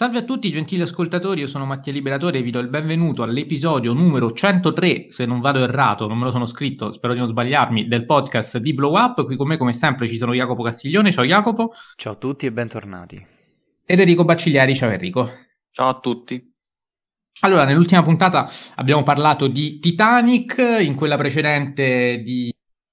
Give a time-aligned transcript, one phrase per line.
[0.00, 3.92] Salve a tutti gentili ascoltatori, io sono Mattia Liberatore e vi do il benvenuto all'episodio
[3.92, 7.86] numero 103, se non vado errato, non me lo sono scritto, spero di non sbagliarmi,
[7.86, 9.26] del podcast di Blow Up.
[9.26, 11.74] Qui con me come sempre ci sono Jacopo Castiglione, ciao Jacopo.
[11.96, 13.26] Ciao a tutti e bentornati.
[13.84, 15.30] Ed Enrico Baccigliari, ciao Enrico.
[15.70, 16.50] Ciao a tutti.
[17.40, 22.50] Allora, nell'ultima puntata abbiamo parlato di Titanic, in quella precedente di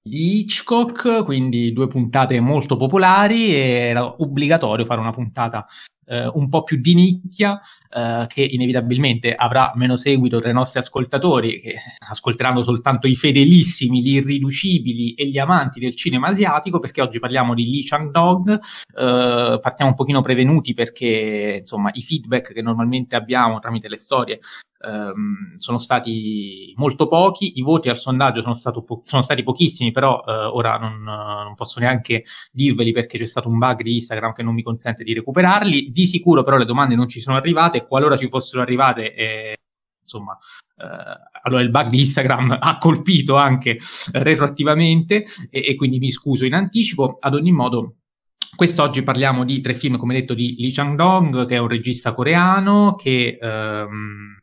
[0.08, 5.66] di Hitchcock, quindi due puntate molto popolari e era obbligatorio fare una puntata
[6.08, 7.60] eh, un po' più di nicchia
[7.90, 11.76] eh, che inevitabilmente avrà meno seguito tra i nostri ascoltatori che
[12.08, 17.54] ascolteranno soltanto i fedelissimi, gli irriducibili e gli amanti del cinema asiatico perché oggi parliamo
[17.54, 23.58] di Lee Chang-dong eh, partiamo un pochino prevenuti perché insomma i feedback che normalmente abbiamo
[23.58, 24.40] tramite le storie
[24.80, 30.22] ehm, sono stati molto pochi, i voti al sondaggio sono, po- sono stati pochissimi, però
[30.26, 34.42] eh, ora non, non, posso neanche dirveli perché c'è stato un bug di Instagram che
[34.42, 35.90] non mi consente di recuperarli.
[35.90, 39.14] Di sicuro però le domande non ci sono arrivate, qualora ci fossero arrivate...
[39.14, 39.56] Eh,
[40.08, 40.38] insomma,
[40.78, 43.78] eh, allora il bug di Instagram ha colpito anche
[44.12, 47.18] retroattivamente e, e, quindi mi scuso in anticipo.
[47.20, 47.96] Ad ogni modo,
[48.56, 52.94] quest'oggi parliamo di tre film, come detto, di Lee Chang-dong, che è un regista coreano
[52.94, 54.36] che ehm,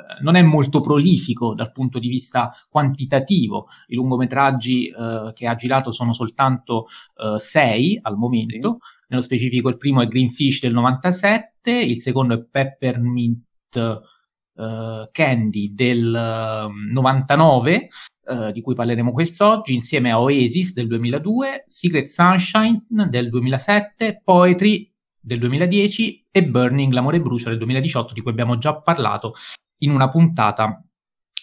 [0.00, 3.68] eh, non è molto prolifico dal punto di vista quantitativo.
[3.88, 6.86] I lungometraggi eh, che ha girato sono soltanto
[7.16, 8.78] eh, sei al momento.
[8.80, 8.98] Sì.
[9.10, 13.42] Nello specifico, il primo è Greenfish del 97, il secondo è Peppermint
[13.74, 17.88] uh, Candy del uh, 99,
[18.26, 24.88] uh, di cui parleremo quest'oggi, insieme a Oasis del 2002, Secret Sunshine del 2007, Poetry
[25.18, 29.34] del 2010 e Burning, l'amore brucia del 2018, di cui abbiamo già parlato
[29.78, 30.84] in una puntata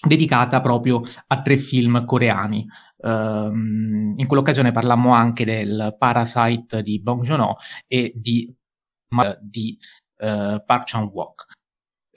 [0.08, 2.66] dedicata proprio a tre film coreani.
[3.00, 8.52] Um, in quell'occasione parlammo anche del Parasite di Bong Joon-ho e di,
[9.42, 9.78] di
[10.18, 11.46] uh, Park Chan-wook.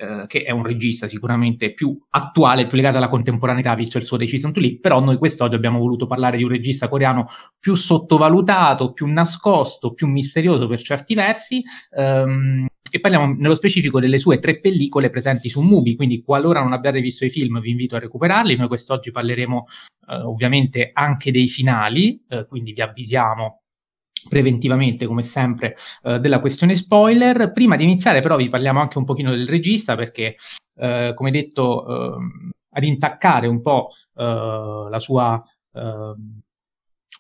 [0.01, 4.17] Uh, che è un regista sicuramente più attuale, più legato alla contemporaneità, visto il suo
[4.17, 7.27] Decision to Live, però noi quest'oggi abbiamo voluto parlare di un regista coreano
[7.59, 14.17] più sottovalutato, più nascosto, più misterioso per certi versi, um, e parliamo nello specifico delle
[14.17, 17.95] sue tre pellicole presenti su Mubi, quindi qualora non abbiate visto i film vi invito
[17.95, 19.67] a recuperarli, noi quest'oggi parleremo
[20.09, 23.60] eh, ovviamente anche dei finali, eh, quindi vi avvisiamo
[24.29, 27.53] preventivamente come sempre eh, della questione spoiler.
[27.53, 30.37] Prima di iniziare però vi parliamo anche un pochino del regista perché
[30.77, 31.87] eh, come detto
[32.17, 35.43] ehm, ad intaccare un po' eh, la sua
[35.75, 36.41] ehm,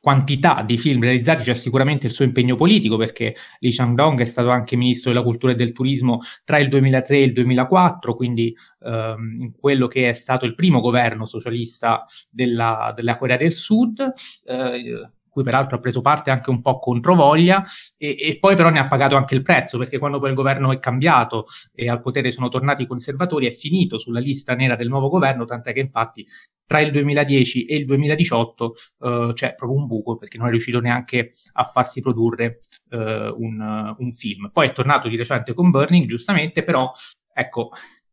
[0.01, 4.49] quantità di film realizzati c'è sicuramente il suo impegno politico perché Lee Chang-dong è stato
[4.49, 9.35] anche ministro della cultura e del turismo tra il 2003 e il 2004, quindi ehm,
[9.37, 14.13] in quello che è stato il primo governo socialista della, della Corea del Sud.
[14.45, 17.65] Eh, cui peraltro ha preso parte anche un po' controvoglia,
[17.97, 20.73] e, e, poi però ne ha pagato anche il prezzo, perché quando poi il governo
[20.73, 24.89] è cambiato e al potere sono tornati i conservatori, è finito sulla lista nera del
[24.89, 26.27] nuovo governo, tant'è che infatti
[26.67, 30.79] tra il 2010 e il 2018 eh, c'è proprio un buco, perché non è riuscito
[30.81, 32.61] neanche a farsi produrre
[32.91, 34.51] eh, un, un film.
[34.53, 36.93] Poi è tornato di recente con Burning, giustamente, però
[37.33, 37.71] ecco,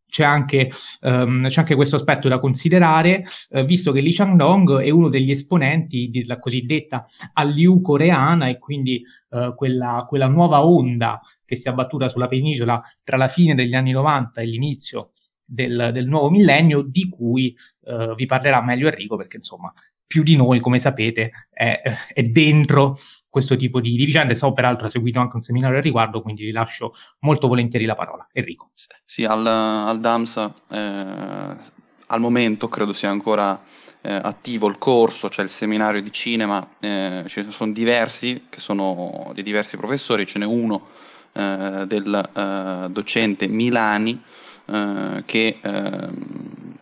[0.09, 4.90] c'è anche, um, c'è anche, questo aspetto da considerare, uh, visto che Lee Chang-dong è
[4.90, 11.56] uno degli esponenti della cosiddetta Hallyu coreana e quindi uh, quella, quella, nuova onda che
[11.56, 15.12] si è abbattuta sulla penisola tra la fine degli anni 90 e l'inizio
[15.45, 19.72] del, del nuovo millennio, di cui uh, vi parlerà meglio Enrico, perché insomma
[20.07, 21.81] più di noi, come sapete, è,
[22.13, 22.97] è dentro
[23.29, 24.34] questo tipo di, di, vicende.
[24.35, 27.95] So peraltro ha seguito anche un seminario al riguardo, quindi vi lascio molto volentieri la
[27.95, 28.28] parola.
[28.31, 28.72] Enrico.
[29.06, 31.75] Sì, al, al DAMS eh,
[32.07, 33.62] al momento credo sia ancora
[34.01, 38.59] eh, attivo il corso, cioè il seminario di cinema, eh, ce ne sono diversi, che
[38.59, 40.88] sono di diversi professori, ce n'è uno
[41.34, 44.22] eh, del eh, docente Milani
[44.66, 46.75] eh, che ehm,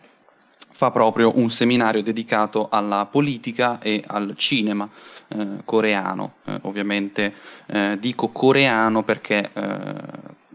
[0.76, 4.86] fa proprio un seminario dedicato alla politica e al cinema
[5.28, 6.34] eh, coreano.
[6.44, 7.32] Eh, ovviamente
[7.64, 9.94] eh, dico coreano perché eh,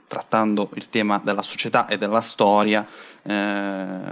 [0.06, 2.86] trattando il tema della società e della storia
[3.24, 3.34] eh,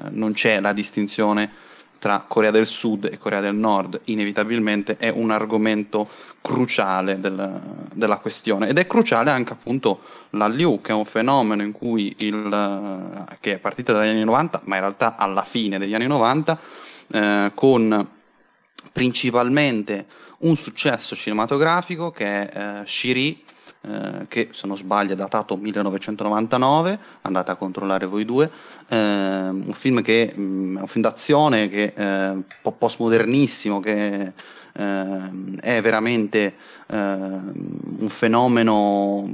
[0.10, 1.52] non c'è la distinzione
[2.00, 6.08] tra Corea del Sud e Corea del Nord, inevitabilmente è un argomento
[6.42, 7.62] cruciale del,
[7.94, 8.70] della questione.
[8.70, 10.00] Ed è cruciale anche appunto
[10.32, 14.62] la Liu, che è un fenomeno in cui il, che è partita dagli anni 90,
[14.64, 16.60] ma in realtà alla fine degli anni 90,
[17.12, 18.10] eh, con
[18.94, 20.06] principalmente
[20.40, 23.44] un successo cinematografico che è eh, Shiri,
[23.82, 28.52] eh, che se non sbaglio è datato 1999, andate a controllare voi due,
[28.88, 34.34] eh, un film che mh, mm, un film d'azione che eh, postmodernissimo che
[34.74, 35.32] eh,
[35.62, 36.56] è veramente
[36.88, 39.28] eh, un fenomeno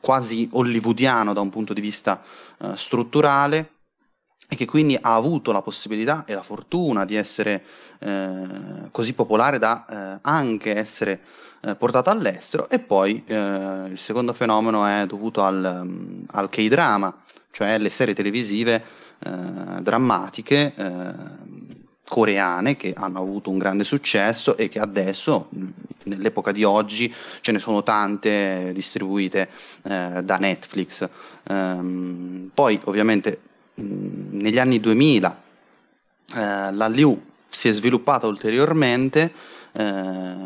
[0.00, 2.22] quasi hollywoodiano da un punto di vista
[2.58, 3.70] eh, strutturale
[4.48, 7.64] e che quindi ha avuto la possibilità e la fortuna di essere
[8.00, 11.20] eh, così popolare da eh, anche essere
[11.64, 17.22] eh, portato all'estero e poi eh, il secondo fenomeno è dovuto al, mm, al K-drama,
[17.50, 18.82] cioè le serie televisive
[19.18, 19.30] eh,
[19.80, 20.74] drammatiche
[22.12, 25.68] coreane che hanno avuto un grande successo e che adesso, mm,
[26.04, 29.48] nell'epoca di oggi, ce ne sono tante distribuite
[29.84, 31.08] eh, da Netflix.
[31.48, 33.40] Um, poi, ovviamente,
[33.80, 35.42] mm, negli anni 2000
[36.34, 37.18] eh, la Liu
[37.48, 39.32] si è sviluppata ulteriormente
[39.72, 40.36] eh,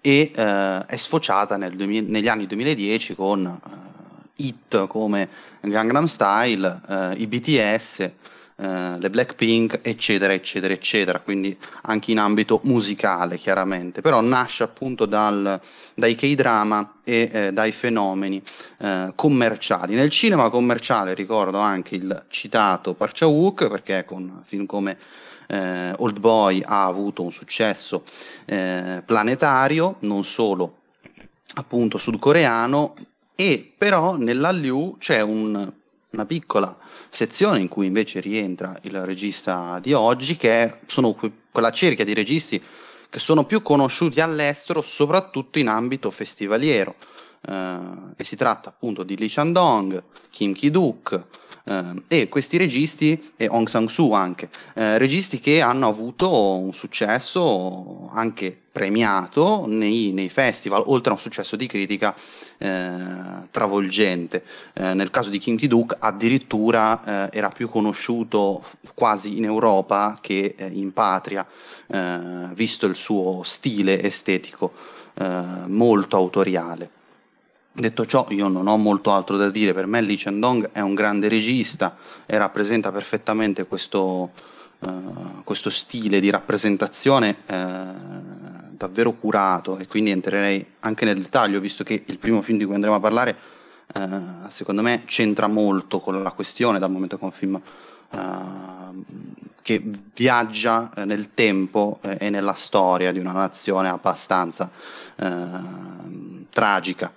[0.00, 3.96] e eh, è sfociata nel 2000, negli anni 2010 con eh,
[4.36, 5.28] hit come
[5.60, 8.10] Gangnam Style, eh, i BTS,
[8.60, 15.06] eh, le Blackpink, eccetera, eccetera, eccetera, quindi anche in ambito musicale chiaramente, però nasce appunto
[15.06, 15.60] dal,
[15.94, 18.42] dai K-drama e eh, dai fenomeni
[18.78, 19.94] eh, commerciali.
[19.94, 24.98] Nel cinema commerciale ricordo anche il citato Park Chan-wook, perché con film come
[25.48, 28.04] eh, Old Boy ha avuto un successo
[28.44, 30.76] eh, planetario, non solo
[31.54, 32.94] appunto sudcoreano,
[33.34, 35.72] e però nell'Alliu c'è un,
[36.10, 36.76] una piccola
[37.08, 42.14] sezione in cui invece rientra il regista di oggi, che sono que- quella cerchia di
[42.14, 42.62] registi
[43.10, 46.94] che sono più conosciuti all'estero, soprattutto in ambito festivaliero.
[47.46, 47.78] Eh,
[48.16, 51.24] e si tratta appunto di Lee Chandong, Kim Ki-duk
[51.64, 58.08] eh, e questi registi, e Hong Sang-soo anche, eh, registi che hanno avuto un successo
[58.12, 62.14] anche premiato nei, nei, festival, oltre a un successo di critica
[62.58, 64.44] eh, travolgente.
[64.72, 68.64] Eh, nel caso di Kim Ki-duk addirittura eh, era più conosciuto
[68.94, 71.46] quasi in Europa che eh, in patria,
[71.86, 74.72] eh, visto il suo stile estetico
[75.66, 76.97] molto autoriale.
[77.78, 80.94] Detto ciò, io non ho molto altro da dire, per me Lee Chendong è un
[80.94, 81.96] grande regista
[82.26, 84.32] e rappresenta perfettamente questo,
[85.44, 92.18] questo stile di rappresentazione davvero curato e quindi entrerei anche nel dettaglio, visto che il
[92.18, 93.36] primo film di cui andremo a parlare
[93.94, 94.08] eh,
[94.48, 97.60] secondo me c'entra molto con la questione, dal momento che è un film
[99.62, 104.68] che viaggia nel tempo e nella storia di una nazione abbastanza
[106.50, 107.12] tragica.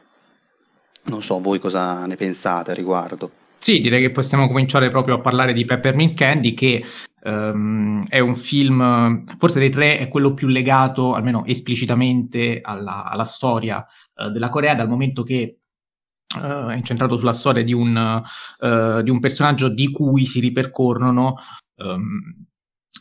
[1.05, 3.31] Non so voi cosa ne pensate a riguardo.
[3.57, 6.83] Sì, direi che possiamo cominciare proprio a parlare di Peppermint Candy, che
[7.23, 13.23] um, è un film, forse dei tre, è quello più legato, almeno esplicitamente, alla, alla
[13.23, 15.59] storia uh, della Corea, dal momento che
[16.37, 18.23] uh, è incentrato sulla storia di un,
[18.59, 21.35] uh, di un, personaggio di cui si ripercorrono
[21.75, 22.45] um,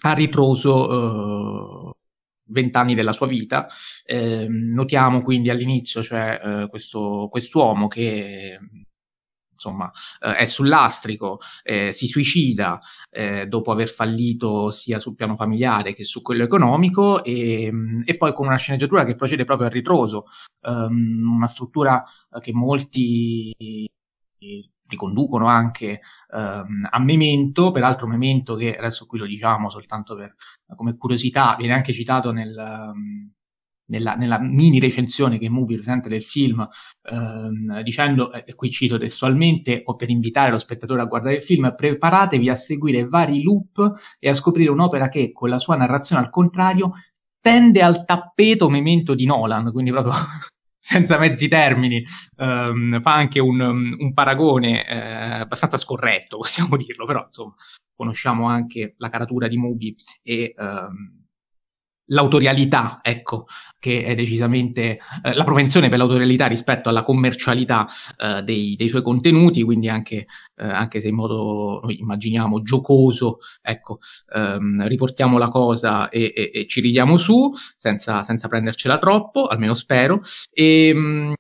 [0.03, 1.97] a ritroso
[2.51, 3.69] vent'anni della sua vita.
[4.05, 8.59] Eh, notiamo quindi all'inizio, cioè, eh, questo, quest'uomo che
[9.61, 12.81] insomma, eh, è sull'astrico, eh, si suicida
[13.11, 18.17] eh, dopo aver fallito sia sul piano familiare che su quello economico e, mm, e
[18.17, 20.25] poi con una sceneggiatura che procede proprio a ritroso,
[20.63, 22.03] um, una struttura
[22.41, 23.53] che molti
[24.91, 26.01] riconducono anche
[26.31, 30.35] um, a Memento, peraltro Memento che adesso qui lo diciamo soltanto per,
[30.77, 32.55] come curiosità, viene anche citato nel...
[32.57, 33.33] Um,
[33.91, 36.67] nella, nella, mini recensione che Movie presenta del film,
[37.11, 41.75] ehm, dicendo, e qui cito testualmente, o per invitare lo spettatore a guardare il film,
[41.77, 46.31] preparatevi a seguire vari loop e a scoprire un'opera che, con la sua narrazione al
[46.31, 46.93] contrario,
[47.41, 50.13] tende al tappeto memento di Nolan, quindi proprio
[50.81, 52.03] senza mezzi termini,
[52.37, 54.97] ehm, fa anche un, un paragone eh,
[55.41, 57.55] abbastanza scorretto, possiamo dirlo, però insomma
[57.95, 60.55] conosciamo anche la caratura di Movie e...
[60.57, 61.19] Ehm,
[62.11, 63.47] l'autorialità, ecco,
[63.79, 67.87] che è decisamente eh, la propensione per l'autorialità rispetto alla commercialità
[68.17, 70.27] eh, dei, dei, suoi contenuti, quindi anche,
[70.57, 73.99] eh, anche, se in modo, noi immaginiamo, giocoso, ecco,
[74.35, 79.75] ehm, riportiamo la cosa e, e, e, ci ridiamo su, senza, senza prendercela troppo, almeno
[79.75, 80.21] spero,
[80.53, 81.35] e, ehm,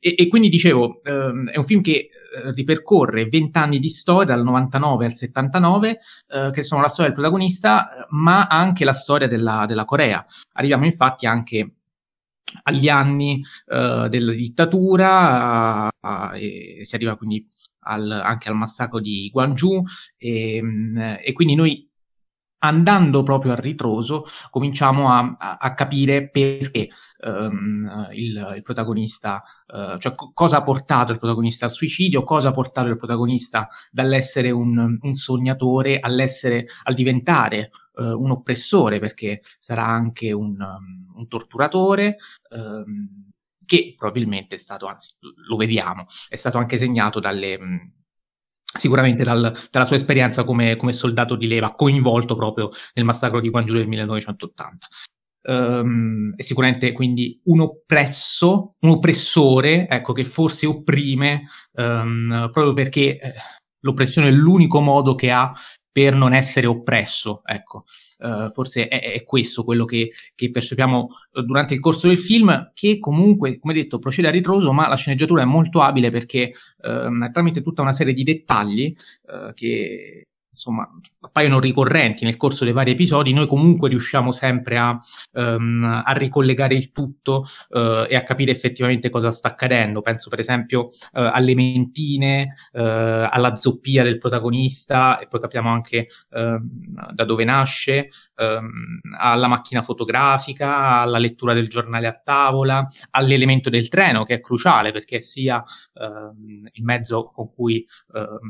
[0.00, 4.42] e, e, quindi dicevo, ehm, è un film che eh, ripercorre vent'anni di storia, dal
[4.42, 9.66] 99 al 79, eh, che sono la storia del protagonista, ma anche la storia della,
[9.66, 10.24] della Corea.
[10.54, 11.70] Arriviamo infatti anche
[12.62, 15.90] agli anni eh, della dittatura,
[16.34, 17.46] e si arriva quindi
[17.80, 19.82] al, anche al massacro di Gwangju,
[20.16, 21.86] e, ehm, e quindi noi
[22.66, 26.88] andando proprio a ritroso, cominciamo a, a, a capire perché
[27.24, 32.48] um, il, il, protagonista, uh, cioè co- cosa ha portato il protagonista al suicidio, cosa
[32.48, 39.40] ha portato il protagonista dall'essere un, un sognatore all'essere, al diventare eh, un oppressore, perché
[39.58, 42.16] sarà anche un, um, un torturatore.
[42.50, 43.24] Um,
[43.66, 45.12] che probabilmente è stato, anzi
[45.48, 47.58] lo vediamo, è stato anche segnato dalle,
[48.76, 53.50] sicuramente dal, dalla sua esperienza come, come, soldato di leva coinvolto proprio nel massacro di
[53.50, 54.86] Guangzhou del 1980
[55.46, 63.18] um, è sicuramente quindi un oppresso, un oppressore, ecco, che forse opprime um, proprio perché
[63.18, 63.34] eh,
[63.80, 65.52] l'oppressione è l'unico modo che ha
[65.96, 67.84] per non essere oppresso, ecco.
[68.18, 71.08] Uh, forse è, è, questo quello che, che, percepiamo
[71.42, 75.40] durante il corso del film, che comunque, come detto, procede a ritroso, ma la sceneggiatura
[75.40, 80.26] è molto abile perché uh, tramite tutta una serie di dettagli uh, che
[80.56, 84.98] insomma, appaiono ricorrenti nel corso dei vari episodi, noi comunque riusciamo sempre a,
[85.32, 90.00] um, a ricollegare il tutto uh, e a capire effettivamente cosa sta accadendo.
[90.00, 96.08] Penso per esempio uh, alle mentine, uh, alla zoppia del protagonista, e poi capiamo anche
[96.30, 103.68] ehm, da dove nasce, um, alla macchina fotografica, alla lettura del giornale a tavola, all'elemento
[103.68, 105.62] del treno che è cruciale perché sia
[106.72, 107.84] il mezzo con cui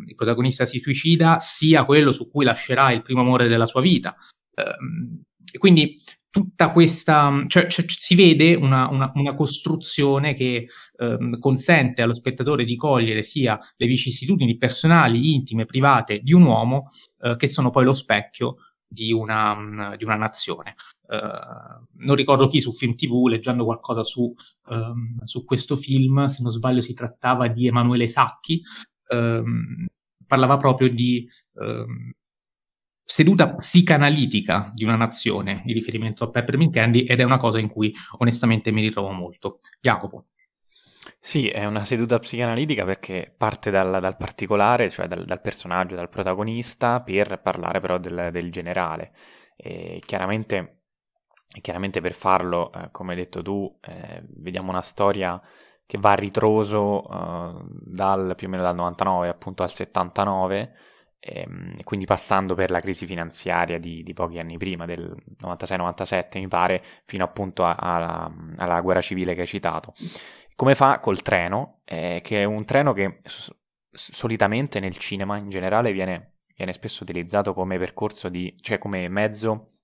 [0.06, 3.80] il protagonista si suicida, sia quello quello su cui lascerà il primo amore della sua
[3.80, 4.14] vita.
[4.54, 5.98] Eh, e quindi
[6.28, 12.64] tutta questa, cioè, cioè, si vede una, una, una costruzione che eh, consente allo spettatore
[12.64, 16.84] di cogliere sia le vicissitudini personali, intime, private di un uomo,
[17.20, 20.74] eh, che sono poi lo specchio di una, di una nazione.
[21.08, 24.32] Uh, non ricordo chi su Film TV, leggendo qualcosa su,
[24.68, 28.60] um, su, questo film, se non sbaglio si trattava di Emanuele Sacchi,
[29.08, 29.86] um,
[30.26, 31.28] parlava proprio di
[31.60, 32.12] ehm,
[33.02, 37.68] seduta psicanalitica di una nazione in riferimento a Peppermint Candy ed è una cosa in
[37.68, 39.58] cui onestamente mi ritrovo molto.
[39.80, 40.26] Jacopo.
[41.20, 46.08] Sì, è una seduta psicanalitica perché parte dal, dal particolare, cioè dal, dal, personaggio, dal
[46.08, 49.12] protagonista, per parlare però del, del generale.
[49.56, 50.82] E chiaramente,
[51.60, 55.40] chiaramente per farlo, eh, come hai detto tu, eh, vediamo una storia
[55.86, 60.74] che va a ritroso uh, dal, più o meno dal 99 appunto al 79,
[61.20, 66.48] ehm, quindi passando per la crisi finanziaria di, di pochi anni prima, del 96-97 mi
[66.48, 69.94] pare, fino appunto a, a, alla guerra civile che hai citato.
[70.56, 73.20] Come fa col treno, eh, che è un treno che
[73.92, 79.75] solitamente nel cinema in generale viene, viene spesso utilizzato come percorso di, cioè come mezzo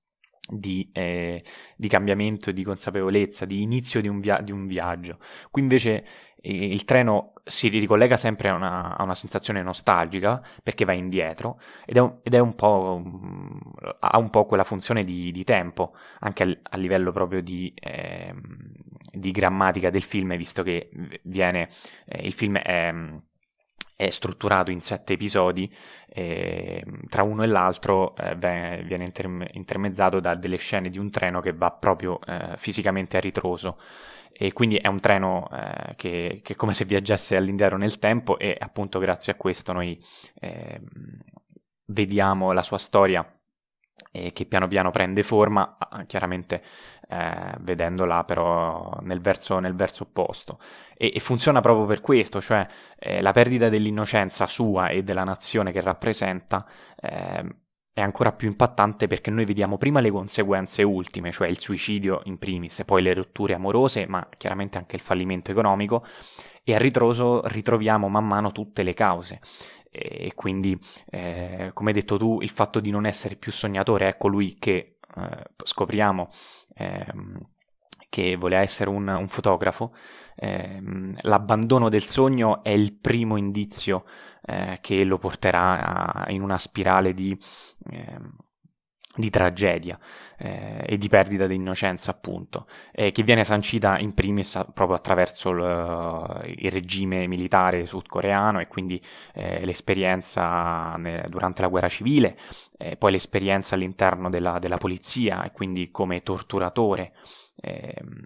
[0.49, 1.43] di, eh,
[1.77, 5.19] di, cambiamento e di consapevolezza, di inizio di un, via- di un viaggio.
[5.51, 6.05] Qui invece
[6.41, 11.61] eh, il treno si ricollega sempre a una, a una, sensazione nostalgica perché va indietro
[11.85, 13.03] ed è un, ed è un po',
[14.01, 18.35] ha un po' quella funzione di, di tempo anche a, a, livello proprio di, eh,
[19.13, 20.91] di, grammatica del film visto che
[21.23, 21.69] viene,
[22.07, 22.93] eh, il film è
[24.03, 25.73] è strutturato in sette episodi,
[26.09, 31.41] eh, tra uno e l'altro eh, viene interme- intermezzato da delle scene di un treno
[31.41, 33.79] che va proprio eh, fisicamente a ritroso.
[34.33, 38.39] E quindi è un treno eh, che, che, è come se viaggiasse all'indietro nel tempo
[38.39, 40.03] e appunto grazie a questo noi
[40.41, 40.83] ehm,
[41.87, 43.25] vediamo la sua storia
[44.11, 46.63] e che piano piano prende forma, chiaramente
[47.13, 50.59] eh, vedendola però nel verso, nel verso opposto.
[50.97, 52.67] E, e, funziona proprio per questo, cioè
[52.99, 56.67] eh, la perdita dell'innocenza sua e della nazione che rappresenta
[57.01, 57.57] eh,
[57.95, 62.39] è ancora più impattante perché noi vediamo prima le conseguenze ultime, cioè il suicidio in
[62.39, 66.05] primis, poi le rotture amorose, ma chiaramente anche il fallimento economico,
[66.65, 69.41] e a ritroso ritroviamo man mano tutte le cause
[69.95, 70.79] e quindi,
[71.11, 74.97] eh, come hai detto tu, il fatto di non essere più sognatore, ecco lui che
[75.17, 76.29] eh, scopriamo
[76.75, 77.39] ehm,
[78.09, 79.95] che voleva essere un, un fotografo,
[80.37, 84.05] ehm, l'abbandono del sogno è il primo indizio
[84.43, 87.35] eh, che lo porterà a, in una spirale di
[87.91, 88.37] ehm,
[89.15, 89.99] di tragedia
[90.39, 95.51] eh, e di perdita di innocenza, appunto, eh, che viene sancita in primis proprio attraverso
[95.51, 99.01] il, il regime militare sudcoreano e quindi
[99.35, 102.39] eh, l'esperienza ne, durante la guerra civile,
[102.79, 107.13] eh, poi l'esperienza all'interno della, della, polizia e quindi come torturatore
[107.57, 108.25] ehm,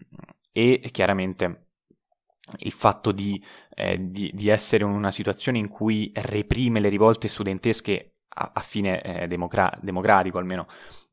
[0.53, 1.67] e chiaramente
[2.59, 3.43] il fatto di,
[3.75, 8.61] eh, di, di essere in una situazione in cui reprime le rivolte studentesche a, a
[8.61, 10.67] fine eh, democra- democratico, almeno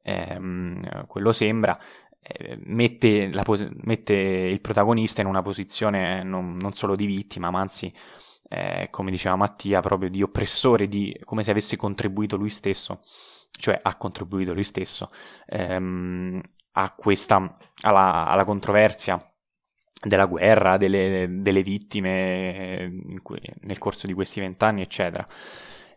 [0.03, 1.77] ehm, quello sembra,
[2.21, 7.59] eh, mette, pos- mette, il protagonista in una posizione non, non solo di vittima, ma
[7.61, 7.93] anzi,
[8.49, 13.01] eh, come diceva Mattia, proprio di oppressore, di, come se avesse contribuito lui stesso,
[13.51, 15.09] cioè ha contribuito lui stesso
[15.47, 16.41] ehm,
[16.95, 19.23] questa, alla, alla controversia
[20.05, 25.25] della guerra, delle, delle vittime cui, nel corso di questi vent'anni, eccetera.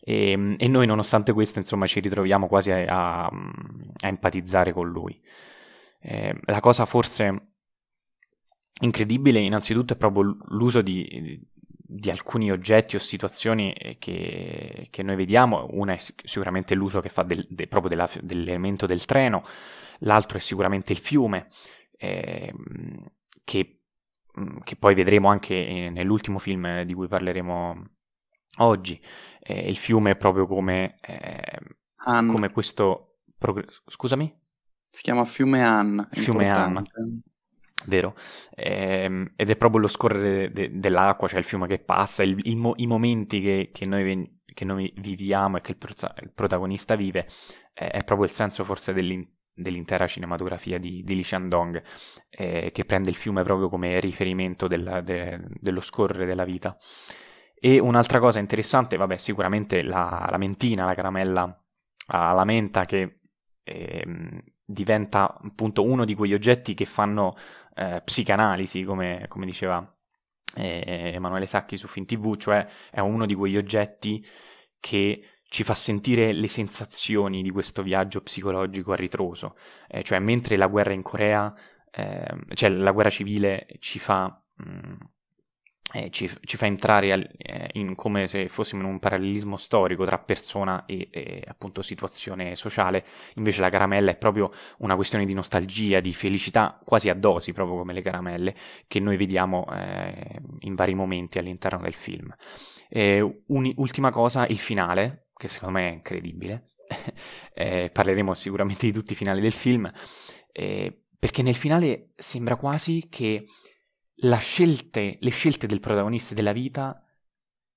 [0.08, 4.88] E, ehm, e, noi nonostante questo insomma ci ritroviamo quasi a, a, a empatizzare con
[4.88, 5.20] lui.
[6.00, 7.54] Eh, la cosa forse
[8.82, 15.66] incredibile innanzitutto è proprio l'uso di, di alcuni oggetti o situazioni che, che, noi vediamo.
[15.70, 19.42] Una è sicuramente l'uso che fa del, de, proprio della, dell'elemento del treno,
[20.00, 21.48] l'altro è sicuramente il fiume,
[21.96, 22.52] eh,
[23.42, 23.80] che,
[24.62, 27.95] che, poi vedremo anche nell'ultimo film di cui parleremo
[28.58, 29.00] oggi.
[29.40, 31.60] Eh, il fiume è proprio come, eh,
[32.04, 33.18] come questo...
[33.38, 34.34] Prog- scusami?
[34.84, 36.08] Si chiama Fiume Han.
[36.12, 36.88] Fiume Han.
[37.84, 38.16] Vero,
[38.54, 42.56] ehm, ed è proprio lo scorrere de- dell'acqua, cioè il fiume che passa, il, il
[42.56, 46.96] mo- i momenti che, che, noi, che, noi, viviamo e che il, pro- il protagonista
[46.96, 47.28] vive,
[47.74, 51.82] eh, è proprio il senso forse dell'in- dell'intera cinematografia di, di Lee Shandong,
[52.30, 56.76] eh, che prende il fiume proprio come riferimento della, de- dello scorrere della vita.
[57.58, 61.64] E un'altra cosa interessante, vabbè, sicuramente la, la mentina, la caramella
[62.08, 63.20] alla menta che
[63.62, 64.04] eh,
[64.64, 67.34] diventa appunto uno di quegli oggetti che fanno
[67.74, 69.96] eh, psicanalisi, come, come diceva
[70.54, 74.24] eh, Emanuele Sacchi su FinTV, cioè è uno di quegli oggetti
[74.78, 79.56] che ci fa sentire le sensazioni di questo viaggio psicologico a ritroso,
[79.88, 81.54] eh, cioè mentre la guerra in Corea,
[81.90, 84.94] eh, cioè la guerra civile ci fa mh, mm,
[85.92, 90.04] eh, ci, ci, fa entrare al, eh, in, come se fossimo in un parallelismo storico
[90.04, 93.04] tra persona e, e, appunto situazione sociale,
[93.36, 97.78] invece la caramella è proprio una questione di nostalgia, di felicità quasi a dosi, proprio
[97.78, 98.54] come le caramelle,
[98.88, 102.34] che noi vediamo eh, in vari momenti all'interno del film.
[103.46, 106.70] ultima cosa, il finale, che secondo me è incredibile,
[107.54, 109.90] eh, parleremo sicuramente di tutti i finali del film,
[110.52, 113.46] eh, perché nel finale sembra quasi che
[114.38, 117.00] scelte, le scelte del protagonista della vita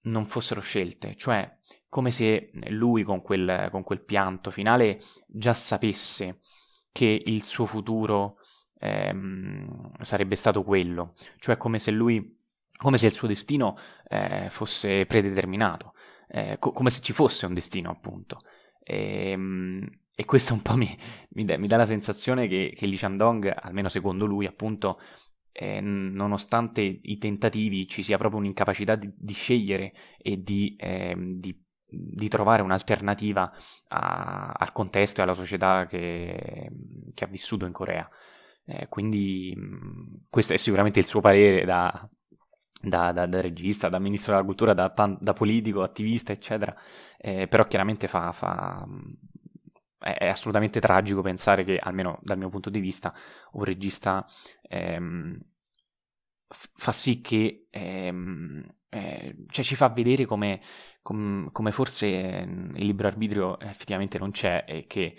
[0.03, 1.57] non fossero scelte, cioè
[1.89, 6.39] come se lui con quel, con quel pianto finale già sapesse
[6.91, 8.37] che il suo futuro
[8.79, 12.37] ehm, sarebbe stato quello, cioè come se lui,
[12.77, 13.75] come se il suo destino
[14.07, 15.93] eh, fosse predeterminato,
[16.27, 18.37] eh, co- come se ci fosse un destino appunto.
[18.81, 20.97] E, ehm, e questo un po' mi,
[21.29, 24.99] mi, dà, la sensazione che, che Lee Chandong, almeno secondo lui, appunto,
[25.61, 31.53] eh, nonostante i tentativi ci sia proprio un'incapacità di, di scegliere e di, eh, di,
[31.85, 33.51] di trovare un'alternativa
[33.89, 36.71] a, al contesto e alla società che,
[37.13, 38.09] che ha vissuto in Corea.
[38.63, 42.09] Eh, quindi mh, questo è sicuramente il suo parere da,
[42.81, 46.73] da, da, da, regista, da ministro della cultura, da, da politico, attivista, eccetera,
[47.17, 48.87] eh, però chiaramente fa, fa,
[49.99, 53.13] è, è, assolutamente tragico pensare che, almeno dal mio punto di vista,
[53.53, 54.25] un regista
[54.61, 55.37] ehm,
[56.49, 60.61] fa sì che ehm, eh, cioè ci fa vedere come,
[61.01, 65.15] com, come forse eh, il libero arbitrio effettivamente non c'è e che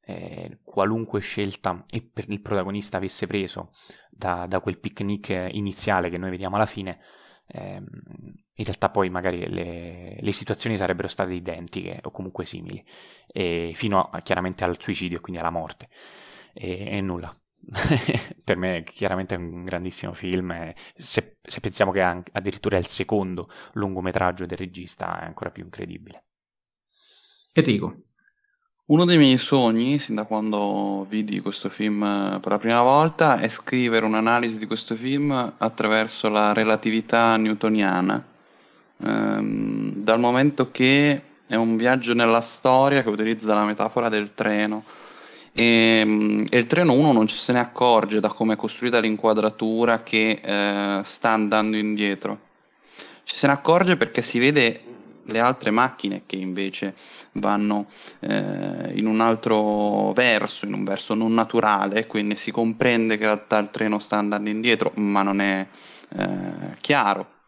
[0.00, 3.72] eh, qualunque scelta il, protagonista avesse preso
[4.10, 6.98] da, da, quel picnic iniziale che noi vediamo alla fine,
[7.46, 7.86] ehm,
[8.54, 12.84] in realtà poi magari le, le, situazioni sarebbero state identiche o comunque simili,
[13.74, 15.88] fino a, chiaramente al suicidio e quindi alla morte.
[16.52, 17.34] E, e nulla,
[18.42, 22.86] per me chiaramente è un grandissimo film se, se pensiamo che è addirittura è il
[22.86, 26.24] secondo lungometraggio del regista è ancora più incredibile.
[27.52, 28.04] Enrico.
[28.86, 33.38] Uno dei miei sogni, sin da quando vidi questo film eh, per la prima volta,
[33.38, 38.24] è scrivere un'analisi di questo film attraverso la relatività newtoniana,
[38.98, 44.82] ehm, dal momento che è un viaggio nella storia che utilizza la metafora del treno
[45.52, 45.64] e,
[46.00, 50.40] ehm, e il treno uno non se ne accorge da come è costruita l'inquadratura che
[50.42, 52.48] eh, sta andando indietro.
[53.24, 54.84] Ci se ne accorge perché si vede
[55.24, 56.94] le altre macchine che invece
[57.32, 57.86] vanno
[58.20, 63.28] eh, in un altro verso, in un verso non naturale, quindi si comprende che in
[63.28, 65.66] realtà il treno sta andando indietro, ma non è
[66.16, 67.38] eh, chiaro.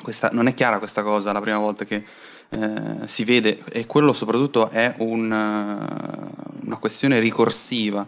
[0.00, 2.04] Questa, non è chiara questa cosa la prima volta che
[2.50, 8.06] eh, si vede e quello soprattutto è un, eh, una questione ricorsiva.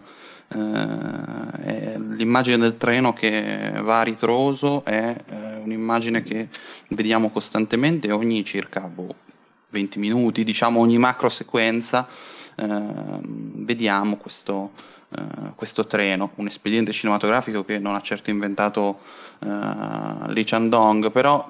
[0.53, 6.49] Eh, l'immagine del treno che va a ritroso è eh, un'immagine che
[6.89, 9.15] vediamo costantemente ogni circa boh,
[9.69, 12.05] 20 minuti, diciamo ogni macro sequenza
[12.55, 13.21] ehm,
[13.65, 18.99] vediamo questo, Uh, questo treno, un espediente cinematografico che non ha certo inventato
[19.39, 21.45] uh, Lee Chandong, però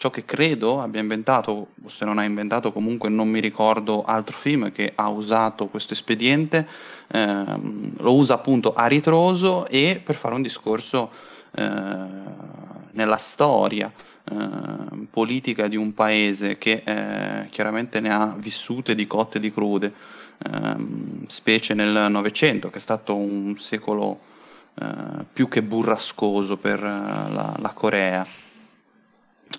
[0.00, 4.34] ciò che credo abbia inventato, o se non ha inventato comunque non mi ricordo altro
[4.34, 6.66] film che ha usato questo espediente,
[7.08, 11.10] ehm, lo usa appunto a ritroso e per fare un discorso
[11.54, 11.62] eh,
[12.92, 13.92] nella storia
[14.24, 19.52] eh, politica di un paese che eh, chiaramente ne ha vissute di cotte e di
[19.52, 19.92] crude,
[20.50, 24.18] ehm, specie nel Novecento, che è stato un secolo
[24.80, 24.86] eh,
[25.30, 28.48] più che burrascoso per la, la Corea.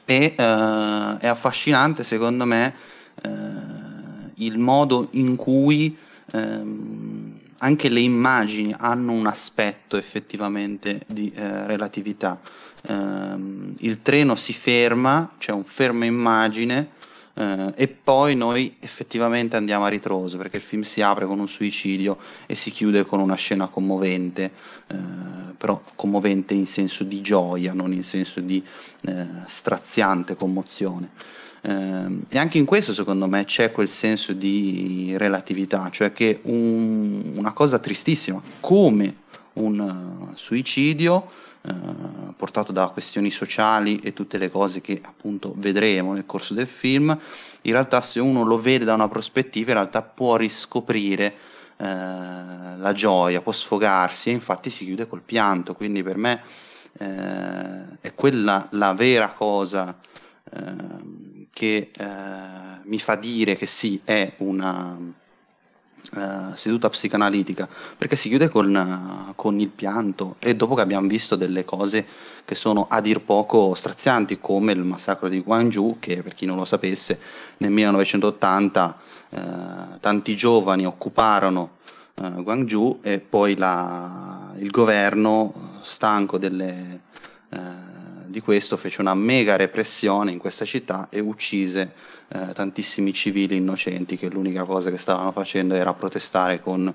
[0.06, 2.74] E è affascinante secondo me
[4.36, 5.96] il modo in cui
[6.32, 12.40] ehm, anche le immagini hanno un aspetto effettivamente di eh, relatività.
[12.88, 16.90] Um, il treno si ferma, c'è un fermo immagine
[17.34, 21.48] uh, e poi noi effettivamente andiamo a ritroso perché il film si apre con un
[21.48, 24.52] suicidio e si chiude con una scena commovente,
[24.92, 28.64] uh, però commovente in senso di gioia, non in senso di
[29.08, 29.12] uh,
[29.46, 31.12] straziante commozione.
[31.62, 37.34] Uh, e anche in questo secondo me c'è quel senso di relatività, cioè che un,
[37.36, 39.16] una cosa tristissima come
[39.54, 41.30] un suicidio
[41.64, 41.74] eh,
[42.36, 47.16] portato da questioni sociali e tutte le cose che appunto vedremo nel corso del film,
[47.62, 51.36] in realtà se uno lo vede da una prospettiva in realtà può riscoprire
[51.78, 56.42] eh, la gioia, può sfogarsi e infatti si chiude col pianto, quindi per me
[56.98, 59.98] eh, è quella la vera cosa
[60.52, 64.98] ehm, che eh, mi fa dire che sì, è una
[66.16, 71.36] eh, seduta psicanalitica perché si chiude con, con, il pianto e dopo che abbiamo visto
[71.36, 72.06] delle cose
[72.44, 76.58] che sono a dir poco strazianti come il massacro di Guangzhou che per chi non
[76.58, 77.20] lo sapesse
[77.58, 78.98] nel 1980
[79.30, 79.40] eh,
[80.00, 81.78] tanti giovani occuparono
[82.16, 87.02] eh, Guangzhou e poi la, il governo stanco delle
[87.50, 87.90] eh,
[88.32, 91.94] di questo fece una mega repressione in questa città e uccise
[92.34, 96.94] eh, tantissimi civili innocenti che l'unica cosa che stavano facendo era protestare con eh,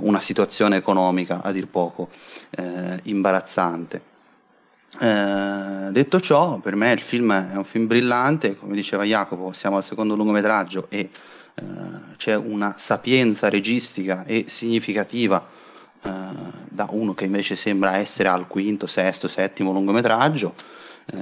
[0.00, 2.08] una situazione economica a dir poco
[2.50, 4.12] eh, imbarazzante.
[5.00, 9.76] Eh, detto ciò, per me il film è un film brillante, come diceva Jacopo, siamo
[9.76, 11.10] al secondo lungometraggio e
[11.54, 11.62] eh,
[12.16, 15.44] c'è una sapienza registica e significativa
[16.02, 16.10] eh,
[16.68, 20.54] da uno che invece sembra essere al quinto, sesto, settimo lungometraggio
[21.06, 21.18] eh,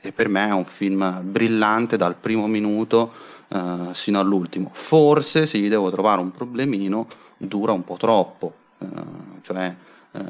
[0.00, 3.12] e per me è un film brillante dal primo minuto
[3.48, 4.70] eh, sino all'ultimo.
[4.72, 8.86] Forse se gli devo trovare un problemino dura un po' troppo, eh,
[9.42, 9.74] cioè
[10.12, 10.20] eh,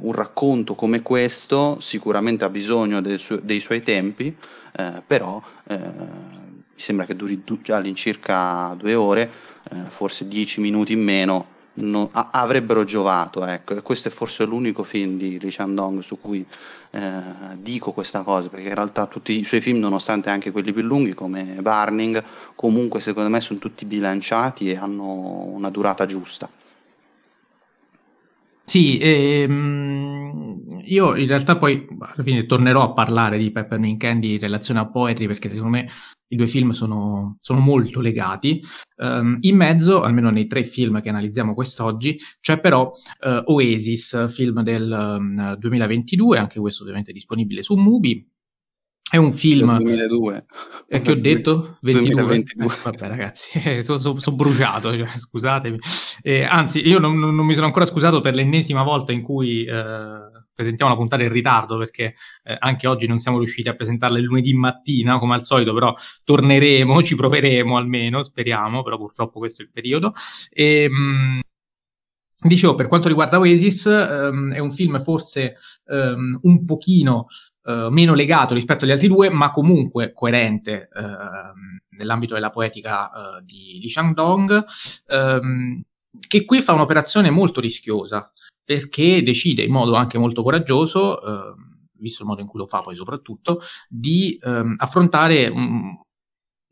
[0.00, 4.36] un racconto come questo sicuramente ha bisogno su- dei suoi tempi,
[5.06, 9.30] però mi sembra che duri du- all'incirca due ore,
[9.88, 11.46] forse dieci minuti in meno
[11.80, 13.44] no, a, avrebbero giovato.
[13.44, 13.76] Ecco.
[13.76, 16.44] E questo è forse l'unico film di Lee Chandong su cui
[16.90, 17.22] eh,
[17.58, 21.14] dico questa cosa, perché in realtà tutti i suoi film, nonostante anche quelli più lunghi
[21.14, 22.22] come Burning,
[22.54, 26.48] comunque secondo me sono tutti bilanciati e hanno una durata giusta.
[28.70, 29.99] Sì, ehm,
[30.90, 34.88] io in realtà poi alla fine tornerò a parlare di Peppermint Candy in relazione a
[34.88, 35.88] Poetry perché secondo me
[36.32, 38.62] i due film sono, sono molto legati.
[38.96, 44.62] Um, in mezzo, almeno nei tre film che analizziamo quest'oggi, c'è però uh, Oasis, film
[44.62, 48.28] del um, 2022, anche questo ovviamente disponibile su Mubi.
[49.10, 49.76] È un film...
[49.76, 50.44] 2002.
[50.86, 51.78] Eh, che ho detto?
[51.80, 52.14] 22.
[52.14, 52.64] 2022.
[52.64, 55.78] Eh, vabbè ragazzi, sono so, so bruciato, cioè, scusatemi.
[56.22, 59.64] Eh, anzi, io non, non, mi sono ancora scusato per l'ennesima volta in cui...
[59.64, 60.29] Eh,
[60.60, 64.24] presentiamo la puntata in ritardo perché eh, anche oggi non siamo riusciti a presentarla il
[64.24, 69.64] lunedì mattina come al solito, però torneremo, ci proveremo almeno, speriamo, però purtroppo questo è
[69.64, 70.12] il periodo.
[70.50, 71.40] E, mh,
[72.42, 75.56] Dicevo, per quanto riguarda Oasis, um, è un film forse
[75.88, 77.26] um, un pochino
[77.64, 83.44] uh, meno legato rispetto agli altri due, ma comunque coerente uh, nell'ambito della poetica uh,
[83.44, 84.64] di, di Shandong,
[85.08, 85.82] um,
[86.26, 88.30] che qui fa un'operazione molto rischiosa,
[88.70, 91.54] perché decide in modo anche molto coraggioso, eh,
[91.94, 95.98] visto il modo in cui lo fa poi soprattutto, di ehm, affrontare un,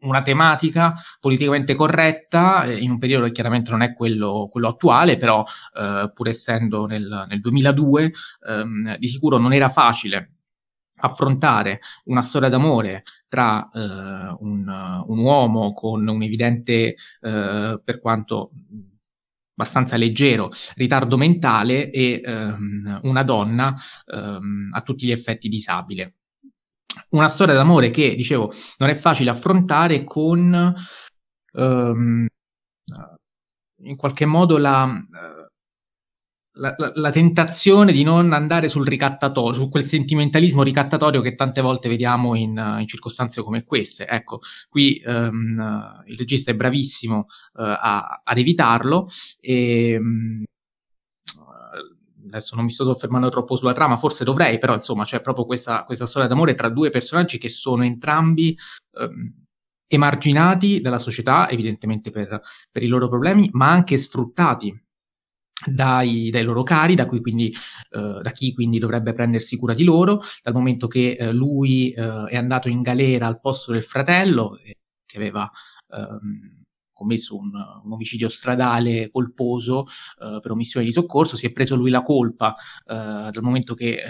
[0.03, 5.17] una tematica politicamente corretta eh, in un periodo che chiaramente non è quello, quello attuale,
[5.17, 5.45] però
[5.77, 8.13] eh, pur essendo nel, nel 2002
[8.47, 10.35] ehm, di sicuro non era facile
[11.01, 18.53] affrontare una storia d'amore tra eh, un, un, uomo con un evidente, eh, per quanto
[19.59, 26.15] abbastanza leggero ritardo mentale e ehm, una donna ehm, a tutti gli effetti disabile.
[27.11, 30.75] Una storia d'amore che, dicevo, non è facile affrontare con
[31.53, 32.27] ehm,
[33.83, 34.85] in qualche modo la,
[36.59, 41.61] la, la, la, tentazione di non andare sul ricattatorio, su quel sentimentalismo ricattatorio che tante
[41.61, 44.07] volte vediamo in, in circostanze come queste.
[44.07, 49.09] Ecco, qui um, il regista è bravissimo uh, a, ad evitarlo
[49.41, 50.45] e um,
[52.27, 55.85] adesso non mi sto soffermando troppo sulla trama, forse dovrei, però insomma c'è proprio questa,
[55.85, 58.57] questa storia d'amore tra due personaggi che sono entrambi
[58.99, 59.45] ehm,
[59.89, 62.41] emarginati dalla società, evidentemente per,
[62.71, 64.79] per, i loro problemi, ma anche sfruttati
[65.67, 67.53] dai, dai loro cari, da, quindi,
[67.91, 72.27] eh, da, chi quindi dovrebbe prendersi cura di loro, dal momento che eh, lui eh,
[72.27, 75.51] è andato in galera al posto del fratello, eh, che aveva
[75.91, 79.87] ehm, commesso un, un, omicidio stradale colposo
[80.21, 84.03] eh, per omissione di soccorso, si è preso lui la colpa eh, dal momento che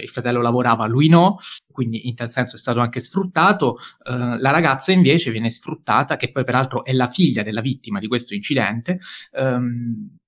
[0.00, 1.38] il fratello lavorava, lui no,
[1.72, 3.78] quindi in tal senso è stato anche sfruttato.
[4.04, 8.08] Eh, la ragazza invece viene sfruttata, che poi peraltro è la figlia della vittima di
[8.08, 8.98] questo incidente.
[9.32, 10.18] Ehm,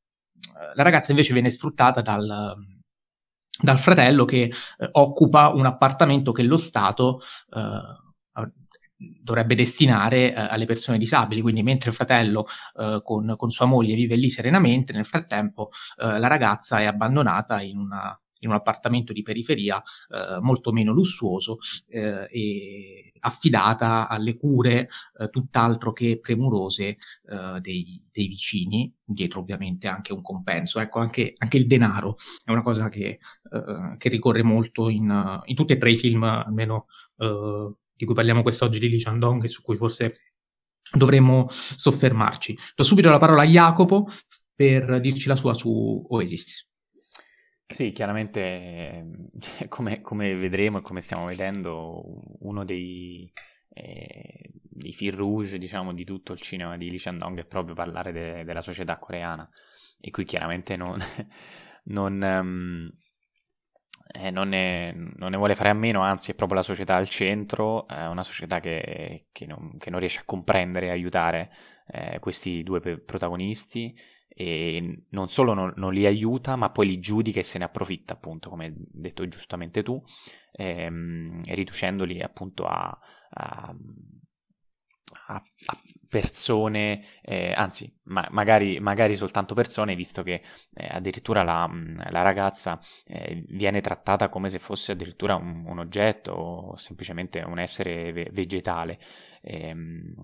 [0.74, 2.56] la ragazza invece viene sfruttata dal,
[3.62, 4.52] dal fratello che eh,
[4.92, 7.20] occupa un appartamento che lo Stato
[7.54, 8.04] eh,
[8.98, 12.46] dovrebbe destinare eh, alle persone disabili, quindi mentre il fratello
[12.78, 17.60] eh, con, con, sua moglie vive lì serenamente, nel frattempo eh, la ragazza è abbandonata
[17.60, 24.36] in, una, in un appartamento di periferia eh, molto meno lussuoso eh, e affidata alle
[24.36, 26.96] cure eh, tutt'altro che premurose
[27.60, 30.78] dei, dei, vicini, dietro ovviamente anche un compenso.
[30.78, 33.18] Ecco, anche, anche il denaro è una cosa che,
[33.98, 38.78] che ricorre molto in, in, tutti e tre i film, almeno di cui parliamo quest'oggi
[38.78, 40.20] di Lee Chandong e su cui forse
[40.92, 42.56] dovremmo soffermarci.
[42.74, 44.08] Do subito la parola a Jacopo
[44.54, 46.68] per dirci la sua su Oasis.
[47.68, 49.30] Sì, chiaramente
[49.68, 52.00] come, come vedremo e come stiamo vedendo,
[52.40, 53.30] uno dei,
[53.70, 58.12] eh, dei fil rouge diciamo, di tutto il cinema di Lee Chandong è proprio parlare
[58.12, 59.48] de, della società coreana.
[60.00, 60.96] E qui chiaramente non,
[61.84, 62.90] non, um,
[64.12, 67.08] eh, non, ne, non, ne, vuole fare a meno, anzi è proprio la società al
[67.08, 71.50] centro, è una società che, che, non, che non, riesce a comprendere e aiutare
[71.88, 73.94] eh, questi due pe- protagonisti
[74.38, 78.12] e non solo non, non, li aiuta, ma poi li giudica e se ne approfitta,
[78.12, 80.02] appunto, come hai detto giustamente tu,
[80.52, 82.98] ehm, riducendoli appunto a,
[83.30, 83.74] a,
[85.28, 85.42] a,
[86.08, 90.42] persone, eh, anzi, ma, magari, magari, soltanto persone, visto che
[90.74, 91.66] eh, addirittura la,
[92.10, 97.58] la ragazza eh, viene trattata come se fosse addirittura un, un oggetto o semplicemente un
[97.58, 98.98] essere ve- vegetale.
[99.40, 100.14] Ehm,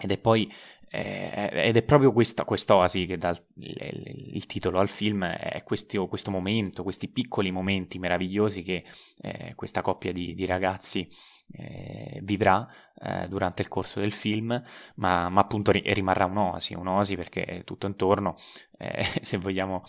[0.00, 0.50] ed è poi
[0.94, 6.06] eh, ed è proprio questa quest'oasi che dà il, il, titolo al film, è questo,
[6.06, 8.84] questo, momento, questi piccoli momenti meravigliosi che
[9.20, 11.10] eh, questa coppia di, di ragazzi
[11.52, 12.64] eh, vivrà
[13.02, 14.62] eh, durante il corso del film,
[14.96, 18.36] ma, ma appunto ri- rimarrà un'oasi, un'oasi perché tutto intorno,
[18.78, 19.82] eh, se vogliamo...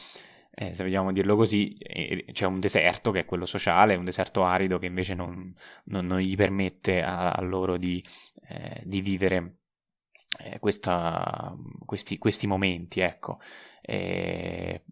[0.57, 4.45] Eh, se vogliamo dirlo così, eh, c'è un deserto che è quello sociale, un deserto
[4.45, 5.53] arido che invece non,
[5.87, 8.01] non, non gli permette a, a loro di,
[8.47, 9.64] eh, di vivere
[10.39, 13.39] eh, questa, questi, questi, momenti, ecco.
[13.81, 14.83] Eh,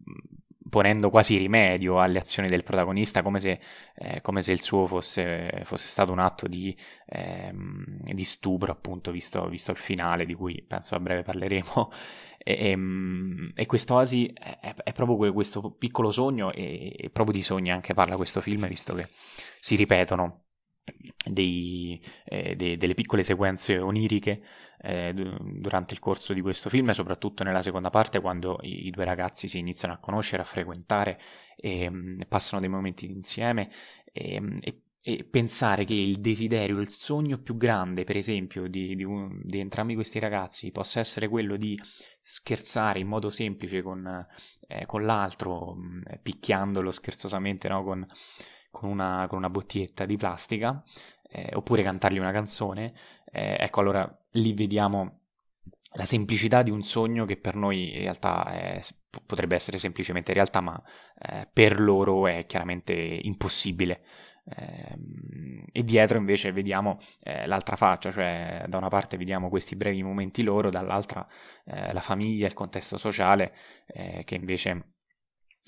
[0.74, 3.60] ponendo quasi rimedio alle azioni del protagonista, come se,
[3.94, 6.76] eh, come se il suo fosse, fosse, stato un atto di,
[7.06, 11.92] ehm, di stupro, appunto, visto, visto, il finale, di cui penso a breve parleremo.
[12.46, 17.72] E, ehm, e quest'oasi è, è, proprio questo piccolo sogno, e, e proprio di sogni
[17.72, 19.08] anche parla questo film, visto che
[19.62, 20.44] si ripetono
[21.26, 24.42] dei, eh, de, delle piccole sequenze oniriche
[24.86, 29.06] eh, durante il corso di questo film, soprattutto nella seconda parte, quando i, i due
[29.06, 31.20] ragazzi si iniziano a conoscere, a frequentare
[31.56, 33.70] e mh, passano dei momenti insieme.
[34.12, 38.96] E, mm, e, e, pensare che il desiderio, il sogno più grande, per esempio, di,
[38.96, 41.80] di, un, di, entrambi questi ragazzi possa essere quello di
[42.22, 44.28] scherzare in modo semplice con,
[44.68, 47.84] eh, con l'altro, mm, picchiandolo scherzosamente no?
[47.84, 48.06] con,
[48.70, 50.84] con una, con una bottiglietta di plastica,
[51.30, 52.94] eh, oppure cantargli una canzone,
[53.32, 55.20] eh, ecco allora lì vediamo
[55.96, 58.82] la semplicità di un sogno che per noi in realtà è,
[59.26, 60.82] potrebbe essere semplicemente realtà, ma
[61.20, 64.04] eh, per loro è chiaramente impossibile.
[64.46, 64.98] Eh,
[65.72, 70.44] e dietro invece vediamo eh, l'altra faccia, cioè da una parte vediamo questi brevi momenti
[70.44, 71.26] loro, dall'altra
[71.66, 73.54] eh, la famiglia, il contesto sociale
[73.88, 74.93] eh, che invece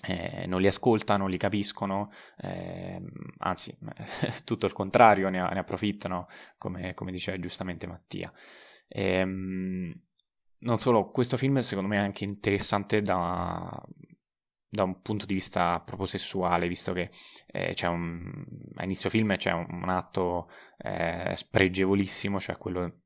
[0.04, 3.02] eh, non li ascoltano, li capiscono, eh,
[3.40, 3.76] anzi,
[4.44, 6.28] tutto il contrario, ne, ne approfittano,
[6.58, 8.32] come, come, diceva giustamente Mattia.
[8.88, 13.84] Eh, non solo, questo film secondo me è anche interessante da,
[14.68, 17.10] da un punto di vista proprio sessuale, visto che
[17.48, 23.02] eh, un, a inizio film c'è un, un atto eh, spregevolissimo, cioè quello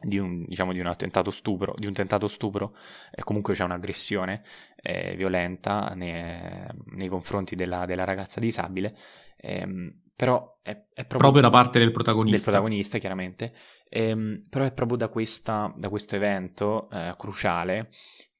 [0.00, 2.76] di un, diciamo, di un attentato stupro, di un tentato stupro,
[3.10, 4.42] e comunque c'è un'aggressione
[4.76, 8.96] eh, violenta nei, nei confronti della, della, ragazza disabile,
[9.36, 12.36] ehm, però è, è proprio, proprio, da parte del protagonista.
[12.36, 13.52] Del protagonista, chiaramente,
[13.88, 17.90] ehm, però è proprio da, questa, da questo evento eh, cruciale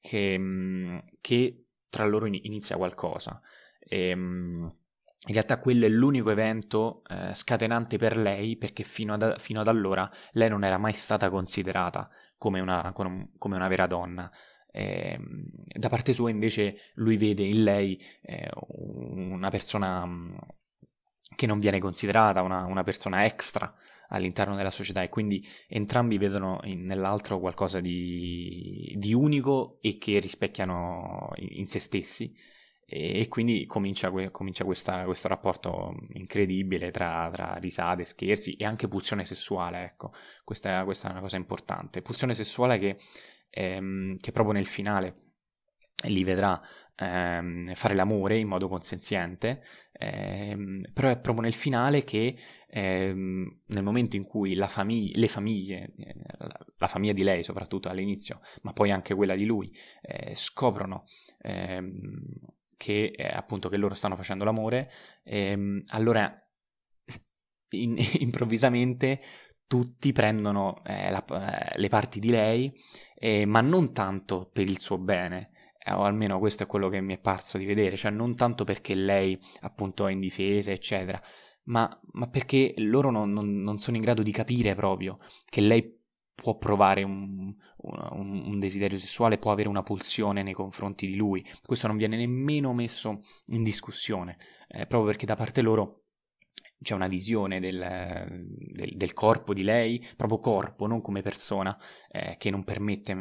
[0.00, 3.40] che, che, tra loro inizia qualcosa.
[3.80, 4.72] Ehm,
[5.26, 9.68] in realtà quello è l'unico evento eh, scatenante per lei perché fino ad, fino ad,
[9.68, 14.30] allora lei non era mai stata considerata come una, come una vera donna.
[14.70, 15.18] Eh,
[15.66, 20.36] da parte sua invece lui vede in lei eh, una persona mm,
[21.34, 23.74] che non viene considerata, una, una, persona extra
[24.08, 30.20] all'interno della società e quindi entrambi vedono in, nell'altro qualcosa di, di unico e che
[30.20, 32.32] rispecchiano in, in se stessi
[32.90, 39.26] e, quindi comincia, comincia questa, questo rapporto incredibile tra, tra, risate, scherzi e anche pulsione
[39.26, 42.00] sessuale, ecco, questa, questa è una cosa importante.
[42.00, 42.96] Pulsione sessuale che,
[43.50, 45.16] ehm, che proprio nel finale
[46.04, 46.58] li vedrà
[46.96, 53.82] ehm, fare l'amore in modo consenziente, ehm, però è proprio nel finale che ehm, nel
[53.82, 56.14] momento in cui famig- le famiglie, eh,
[56.78, 59.70] la famiglia di lei soprattutto all'inizio, ma poi anche quella di lui,
[60.00, 61.04] eh, scoprono
[61.42, 64.90] ehm, che eh, appunto che loro stanno facendo l'amore,
[65.24, 66.34] ehm, allora
[67.70, 69.20] in, improvvisamente
[69.66, 71.24] tutti prendono eh, la,
[71.74, 72.72] eh, le parti di lei,
[73.14, 77.00] eh, ma non tanto per il suo bene, eh, o almeno questo è quello che
[77.02, 81.20] mi è parso di vedere, cioè non tanto perché lei appunto è indifesa, eccetera,
[81.64, 85.97] ma, ma perché loro non, non, non sono in grado di capire proprio che lei
[86.40, 91.44] può provare un, un, un, desiderio sessuale, può avere una pulsione nei confronti di lui.
[91.64, 96.04] Questo non viene nemmeno messo in discussione, eh, proprio perché da parte loro
[96.80, 101.76] c'è una visione del, del, del, corpo di lei, proprio corpo, non come persona,
[102.08, 103.12] eh, che non permette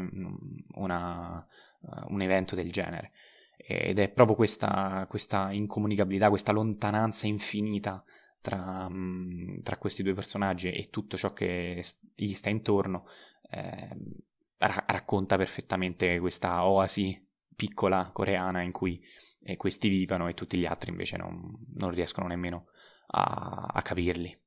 [0.76, 1.44] una,
[1.82, 3.14] uh, un evento del genere.
[3.58, 8.04] Ed è proprio questa, questa incomunicabilità, questa lontananza infinita
[8.42, 8.90] tra,
[9.64, 11.84] tra, questi due personaggi e tutto ciò che
[12.16, 13.06] gli sta intorno
[13.50, 13.98] eh,
[14.58, 19.04] ra- racconta perfettamente questa oasi piccola coreana in cui
[19.42, 22.68] eh, questi vivono e tutti gli altri invece non, non riescono nemmeno
[23.08, 24.38] a, a capirli.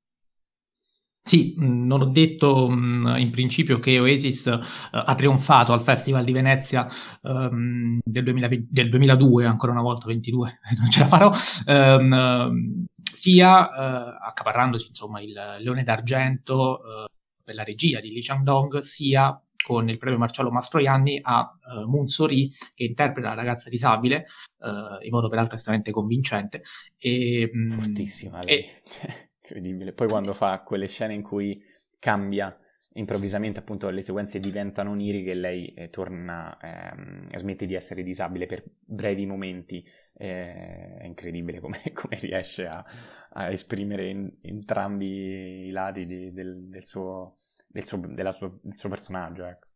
[1.30, 4.58] Sì, mm, non ho detto mm, in principio che Oasis uh,
[4.90, 6.88] ha trionfato al Festival di Venezia
[7.22, 11.32] um, del, 2020, del, 2002, ancora una volta 22, non ce la farò,
[11.66, 17.08] um, sia uh, accaparrandosi insomma il Leone d'Argento uh,
[17.44, 22.08] per la regia di Lee Chang-dong, sia con il premio Marcello Mastroianni a uh, Moon
[22.08, 24.26] So-ri, che interpreta la ragazza disabile
[24.58, 26.62] uh, in modo peraltro estremamente convincente.
[26.98, 29.28] E, Fortissima lei, e...
[29.50, 29.92] incredibile.
[29.92, 31.62] Poi quando fa quelle scene in cui
[31.98, 32.56] cambia
[32.94, 38.46] improvvisamente appunto le sequenze diventano oniriche e lei eh, torna, ehm, smette di essere disabile
[38.46, 39.84] per brevi momenti,
[40.14, 42.84] eh, è incredibile come, come riesce a,
[43.32, 47.36] a esprimere in, entrambi i lati di, del, del, suo,
[47.66, 48.00] del, suo,
[48.32, 49.44] sua, del, suo, personaggio.
[49.44, 49.68] Ecco.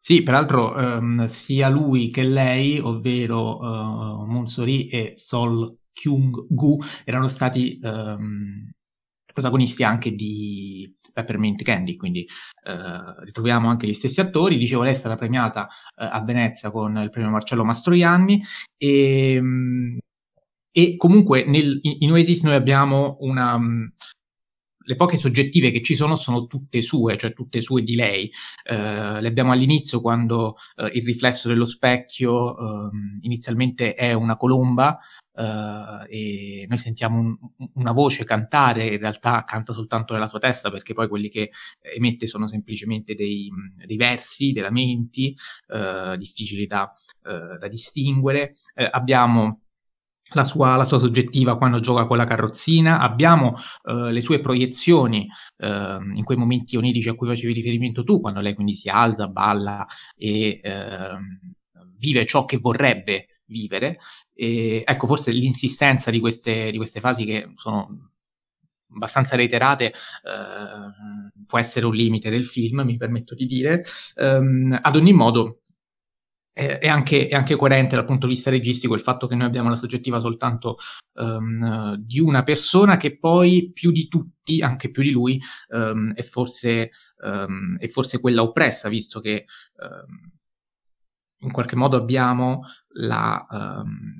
[0.00, 7.80] Sì, peraltro um, sia lui che lei, ovvero uh, Monsori e Sol Kyung-gu, erano stati
[7.82, 8.70] um,
[9.36, 12.26] protagonisti anche di Peppermint Candy, quindi
[12.64, 14.56] eh, ritroviamo anche gli stessi attori.
[14.56, 18.42] Dicevo, lei è stata premiata eh, a Venezia con il premio Marcello Mastroianni
[18.78, 19.98] e, mm,
[20.72, 23.58] e comunque nel, in Oasis noi abbiamo una...
[24.88, 28.30] Le poche soggettive che ci sono sono tutte sue, cioè tutte sue di lei.
[28.64, 32.90] Eh, le abbiamo all'inizio quando eh, il riflesso dello specchio eh,
[33.22, 34.98] inizialmente è una colomba,
[35.36, 37.36] Uh, e noi sentiamo un,
[37.74, 41.50] una voce cantare, in realtà canta soltanto nella sua testa perché poi quelli che
[41.94, 43.50] emette sono semplicemente dei,
[43.84, 45.36] dei versi, dei lamenti,
[45.68, 46.90] uh, difficili da,
[47.24, 48.54] uh, da distinguere.
[48.92, 49.65] abbiamo
[50.30, 56.22] la sua, la sua, soggettiva quando gioca con la carrozzina, abbiamo le sue proiezioni in
[56.24, 59.86] quei momenti onirici a cui facevi riferimento tu, quando lei quindi si alza, balla
[60.16, 61.38] e ehm,
[61.96, 63.98] vive ciò che vorrebbe vivere.
[64.34, 68.10] E, ecco, forse l'insistenza di queste, di queste fasi che sono
[68.94, 69.92] abbastanza reiterate, eh,
[71.46, 73.84] può essere un limite del film, mi permetto di dire.
[74.16, 75.60] Um, ad ogni modo,
[76.56, 79.68] è, anche, è, anche, coerente dal punto di vista registico il fatto che noi abbiamo
[79.68, 80.78] la soggettiva soltanto
[81.16, 85.38] um, di una persona che poi più di tutti, anche più di lui,
[85.68, 86.92] um, è, forse,
[87.78, 89.44] è, forse, quella oppressa, visto che
[91.40, 92.62] in qualche modo abbiamo
[92.94, 94.18] la, um,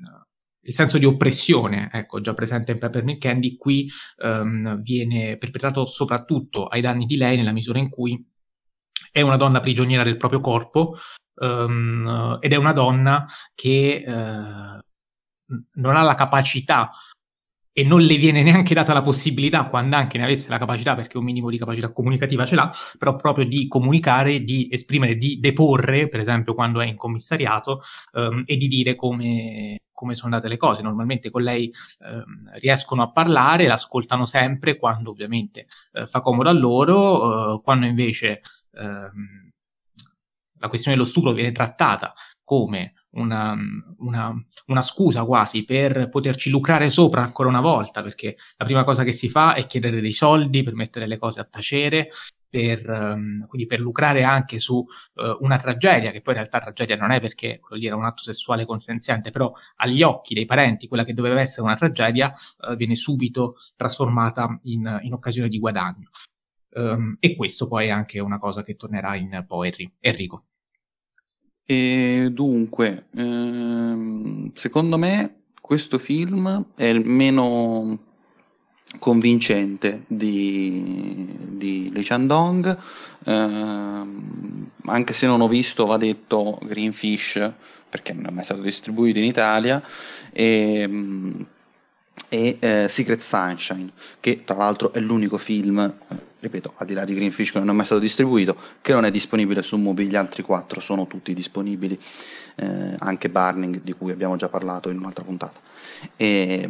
[0.61, 3.89] il senso di oppressione, ecco, già presente in Peppermint Candy, qui
[4.23, 8.23] um, viene perpetrato soprattutto ai danni di lei nella misura in cui
[9.17, 10.95] è una donna prigioniera del proprio corpo
[11.41, 14.79] um, ed è una donna che uh,
[15.73, 16.91] non ha la capacità
[17.71, 21.17] e non le viene neanche data la possibilità, quando anche ne avesse la capacità, perché
[21.17, 26.09] un minimo di capacità comunicativa ce l'ha, però proprio di comunicare, di esprimere, di deporre,
[26.09, 27.81] per esempio quando è in commissariato,
[28.13, 30.83] um, e di dire come, come sono andate le cose.
[30.83, 36.53] Normalmente con lei eh, riescono a parlare, l'ascoltano sempre quando ovviamente eh, fa comodo a
[36.53, 38.41] loro, eh, quando invece
[38.77, 39.49] ehm,
[40.59, 42.13] la questione dello stupro viene trattata
[42.43, 43.55] come una,
[43.97, 44.33] una,
[44.67, 49.11] una, scusa quasi per poterci lucrare sopra ancora una volta, perché la prima cosa che
[49.11, 52.09] si fa è chiedere dei soldi per mettere le cose a tacere,
[52.49, 56.95] per, um, quindi per lucrare anche su uh, una tragedia, che poi in realtà tragedia
[56.95, 60.87] non è perché quello lì era un atto sessuale consenziente, però agli occhi dei parenti
[60.87, 66.09] quella che doveva essere una tragedia uh, viene subito trasformata in, in occasione di guadagno.
[66.69, 69.91] Um, e questo poi è anche una cosa che tornerà in Poetry.
[69.99, 70.43] Enrico.
[71.65, 77.99] E dunque, ehm, secondo me questo film è il meno
[78.99, 82.77] convincente di, di Lee Chandong,
[83.25, 87.51] ehm, anche se non ho visto, va detto, Greenfish,
[87.89, 89.83] perché non è mai stato distribuito in Italia,
[90.31, 90.89] e,
[92.29, 93.91] e eh, Secret Sunshine,
[94.21, 97.69] che tra l'altro è l'unico film, eh, ripeto, al di là di Greenfish che non
[97.69, 101.33] è mai stato distribuito, che non è disponibile su Mubi, gli altri quattro sono tutti
[101.33, 101.99] disponibili,
[102.55, 105.59] eh, anche Burning, di cui abbiamo già parlato in un'altra puntata.
[106.15, 106.69] E,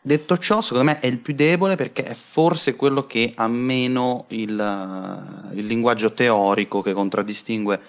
[0.00, 4.26] detto ciò, secondo me è il più debole perché è forse quello che ha meno
[4.28, 7.80] il, il linguaggio teorico che contraddistingue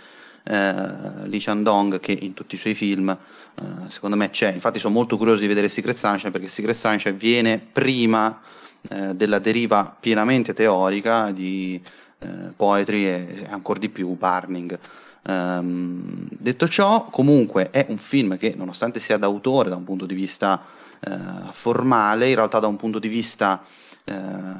[0.43, 4.51] eh, Lee Chandong che in tutti i suoi film eh, secondo me c'è.
[4.51, 8.41] Infatti sono molto curioso di vedere Secret Sunshine perché Secret Sunshine viene prima
[8.89, 11.81] eh, della deriva pienamente teorica di
[12.19, 14.79] eh, Poetry e, ancora di più Burning.
[15.27, 20.15] Um, detto ciò, comunque è un film che, nonostante sia d'autore da un punto di
[20.15, 20.63] vista
[21.05, 23.61] uh, formale, in realtà da un punto di vista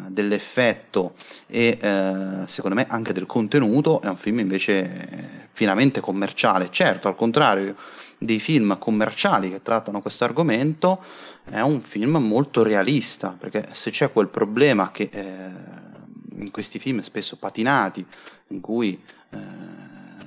[0.10, 1.14] dell'effetto
[1.48, 6.70] e uh, secondo me anche del contenuto, è un film invece pienamente commerciale.
[6.70, 7.76] Certo, al contrario
[8.18, 11.04] dei film commerciali che trattano questo argomento,
[11.50, 15.50] è un film molto realista, perché se c'è quel problema che eh,
[16.39, 18.06] in questi film spesso patinati,
[18.50, 19.38] in cui eh,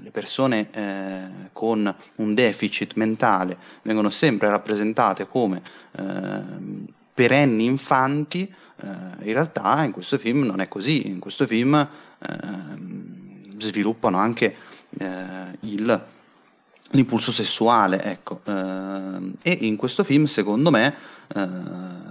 [0.00, 5.62] le persone eh, con un deficit mentale vengono sempre rappresentate come
[5.92, 8.50] eh, perenni infanti,
[8.80, 8.86] eh,
[9.26, 14.56] in realtà in questo film non è così, in questo film ehm, sviluppano anche
[14.98, 16.04] eh, il
[16.92, 18.40] l'impulso sessuale, ecco.
[18.44, 20.94] Eh, e in questo film, secondo me,
[21.36, 21.46] eh,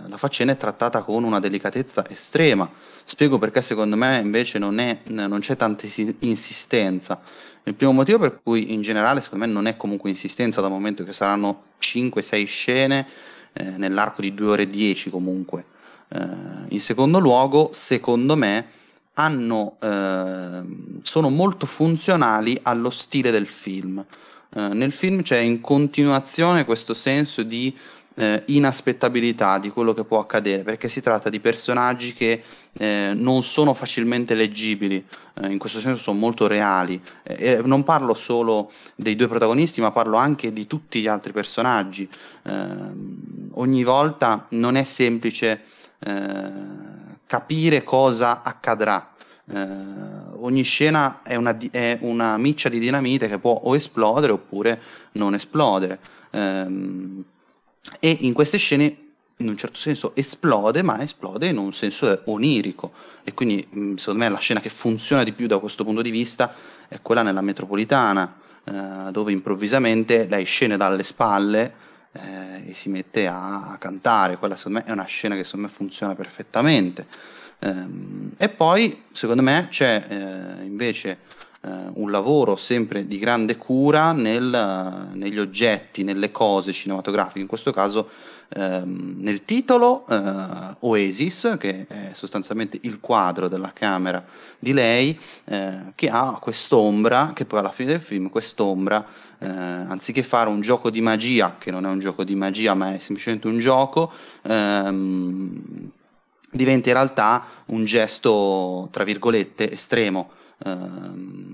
[0.08, 2.70] la faccenda è trattata con una delicatezza estrema.
[3.04, 5.86] Spiego perché secondo me invece non, è, non c'è tanta
[6.20, 7.20] insistenza.
[7.64, 11.04] Il primo motivo per cui in generale secondo me non è comunque insistenza dal momento
[11.04, 13.08] che saranno 5-6 scene
[13.54, 15.66] eh, nell'arco di 2 ore e 10 comunque.
[16.10, 16.20] Eh,
[16.70, 18.66] in secondo luogo, secondo me,
[19.14, 20.62] hanno, eh,
[21.02, 24.04] sono molto funzionali allo stile del film.
[24.56, 27.76] Eh, nel film c'è in continuazione questo senso di
[28.20, 32.44] eh, inaspettabilità di quello che può accadere, perché si tratta di personaggi che
[32.74, 35.04] eh, non sono facilmente leggibili,
[35.42, 37.02] eh, in questo senso sono molto reali.
[37.64, 42.10] non parlo solo dei due protagonisti, ma parlo anche di tutti gli altri personaggi.
[42.44, 45.62] Ehm, ogni volta non è semplice
[46.00, 46.52] eh,
[47.26, 49.14] capire cosa accadrà.
[49.52, 54.80] Uh, ogni scena è una, è una, miccia di dinamite che può o esplodere oppure
[55.14, 56.00] non esplodere.
[58.00, 58.98] E in queste scene,
[59.38, 62.92] in un certo senso, esplode, ma esplode in un senso onirico.
[63.24, 66.12] E quindi, mm, secondo me, la scena che funziona di più da questo punto di
[66.12, 66.54] vista
[66.88, 71.88] è quella nella metropolitana, uh, dove improvvisamente lei scende dalle spalle.
[72.12, 75.68] Eh, e si mette a, a cantare, quella secondo me è una scena che secondo
[75.68, 77.06] me funziona perfettamente.
[77.60, 81.20] Ehm, e poi, secondo me, c'è eh, invece
[81.62, 87.72] eh, un lavoro sempre di grande cura nel, negli oggetti, nelle cose cinematografiche, in questo
[87.72, 88.10] caso
[88.56, 94.24] ehm, nel titolo eh, Oasis, che è sostanzialmente il quadro della camera
[94.58, 99.06] di lei, eh, che ha quest'ombra, che poi alla fine del film, quest'ombra,
[99.40, 102.94] eh, anziché fare un gioco di magia, che non è un gioco di magia ma
[102.96, 104.12] è semplicemente un gioco,
[104.44, 105.92] ehm,
[106.52, 110.32] diventa in realtà un gesto, tra virgolette, estremo.
[110.66, 111.48] Eh,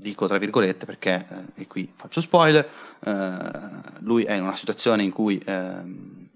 [0.00, 2.68] dico tra virgolette perché, eh, e qui faccio spoiler,
[3.04, 3.36] eh,
[4.00, 6.28] lui è in una situazione in cui ehm,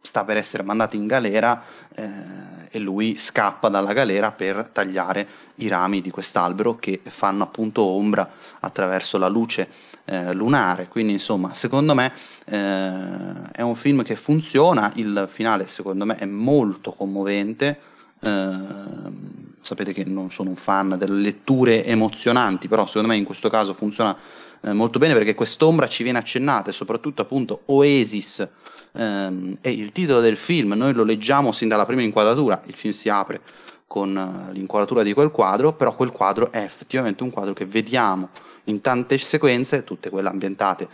[0.00, 1.62] sta per essere mandato in galera
[1.94, 7.82] eh, e lui scappa dalla galera per tagliare i rami di quest'albero che fanno appunto
[7.82, 8.28] ombra
[8.60, 9.68] attraverso la luce
[10.04, 10.88] eh, lunare.
[10.88, 12.12] Quindi, insomma, secondo me
[12.46, 14.92] eh, è un film che funziona.
[14.96, 17.78] Il finale, secondo me, è molto commovente.
[18.24, 19.12] Eh,
[19.60, 23.72] sapete che non sono un fan delle letture emozionanti, però secondo me in questo caso
[23.72, 24.16] funziona
[24.60, 28.46] eh, molto bene perché quest'ombra ci viene accennata e soprattutto appunto Oasis
[28.92, 32.92] ehm, è il titolo del film, noi lo leggiamo sin dalla prima inquadratura, il film
[32.92, 33.40] si apre
[33.86, 38.30] con uh, l'inquadratura di quel quadro, però quel quadro è effettivamente un quadro che vediamo
[38.64, 40.88] in tante sequenze, tutte quelle ambientate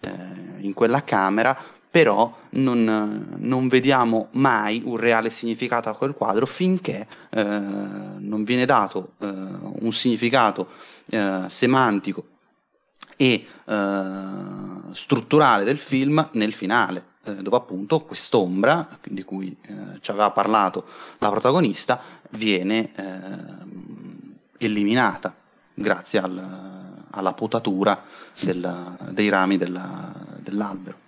[0.00, 0.10] eh,
[0.60, 1.56] in quella camera,
[1.96, 8.66] però non, non, vediamo mai un reale significato a quel quadro finché eh, non viene
[8.66, 10.68] dato eh, un significato
[11.08, 12.26] eh, semantico
[13.16, 14.14] e eh,
[14.92, 20.84] strutturale del film nel finale eh, dove appunto quest'ombra di cui eh, ci aveva parlato
[21.16, 21.98] la protagonista
[22.32, 22.90] viene
[24.58, 25.34] eliminata
[25.72, 28.02] grazie al, alla potatura
[28.38, 31.04] del, dei rami della, dell'albero.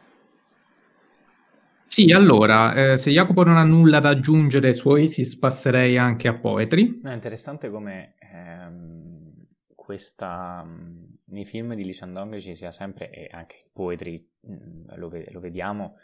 [1.88, 6.34] Sì, allora, eh, se Jacopo non ha nulla da aggiungere su Oasis, passerei anche a
[6.34, 7.00] Poetry.
[7.00, 13.28] È interessante come ehm, questa, mm, nei film di Lee Shandong ci sia sempre, e
[13.32, 15.96] anche in Poetry mm, lo, lo, vediamo,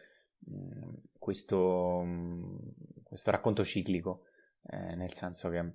[0.51, 2.03] mm, questo,
[3.03, 4.25] questo, racconto ciclico,
[4.71, 5.73] eh, nel senso che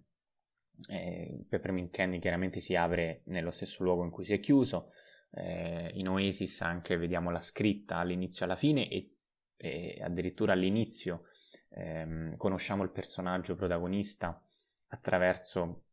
[0.90, 4.90] eh, Peppermint Candy chiaramente si apre nello stesso luogo in cui si è chiuso,
[5.32, 9.19] eh, in Oasis anche vediamo la scritta all'inizio e alla fine e,
[9.62, 11.24] e addirittura all'inizio
[11.70, 14.42] ehm, conosciamo il personaggio protagonista
[14.88, 15.84] attraverso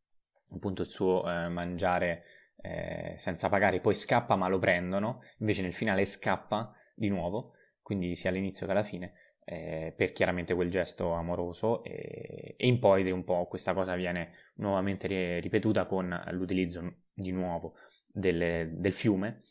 [0.50, 2.22] appunto il suo eh, mangiare
[2.58, 7.52] eh, senza pagare, poi scappa ma lo prendono, invece nel finale scappa di nuovo,
[7.82, 9.12] quindi sia all'inizio che alla fine
[9.44, 11.82] eh, per chiaramente quel gesto amoroso.
[11.84, 17.74] E, e in poi un po' questa cosa viene nuovamente ripetuta con l'utilizzo di nuovo
[18.06, 19.42] delle, del fiume.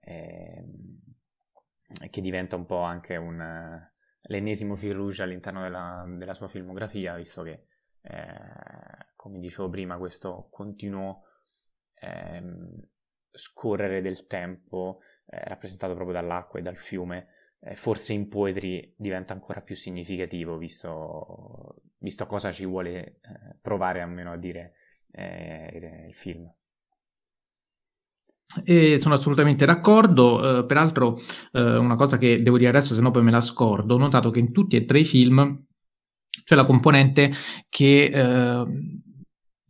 [0.00, 0.64] Eh,
[2.10, 3.80] che diventa un po' anche un,
[4.22, 7.66] l'ennesimo fil rouge all'interno della, della sua filmografia visto che
[8.02, 11.22] eh, come dicevo prima questo continuo
[11.94, 12.88] ehm,
[13.30, 17.28] scorrere del tempo eh, rappresentato proprio dall'acqua e dal fiume
[17.64, 24.00] eh, forse in Poetry diventa ancora più significativo, visto, visto cosa ci vuole eh, provare
[24.00, 24.74] almeno a dire
[25.12, 26.52] eh, il film.
[28.64, 31.18] E sono assolutamente d'accordo, eh, peraltro
[31.52, 34.30] eh, una cosa che devo dire adesso, se no poi me la scordo, ho notato
[34.30, 35.64] che in tutti e tre i film
[36.44, 37.32] c'è la componente
[37.68, 38.64] che eh,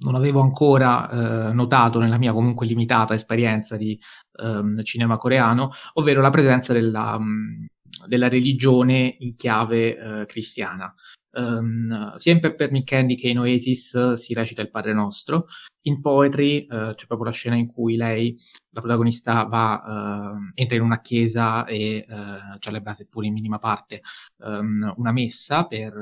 [0.02, 3.98] non avevo ancora eh, notato nella mia comunque limitata esperienza di
[4.40, 7.66] ehm, cinema coreano, ovvero la presenza della, um,
[8.06, 10.92] della religione in chiave eh, cristiana.
[11.34, 15.46] Um, sia in Peppermint Candy che in Oasis si recita il Padre Nostro.
[15.86, 18.36] In Poetry uh, c'è proprio la scena in cui lei,
[18.70, 24.02] la protagonista, va, uh, entra in una chiesa e uh, celebra, seppur in minima parte,
[24.38, 25.94] um, una messa per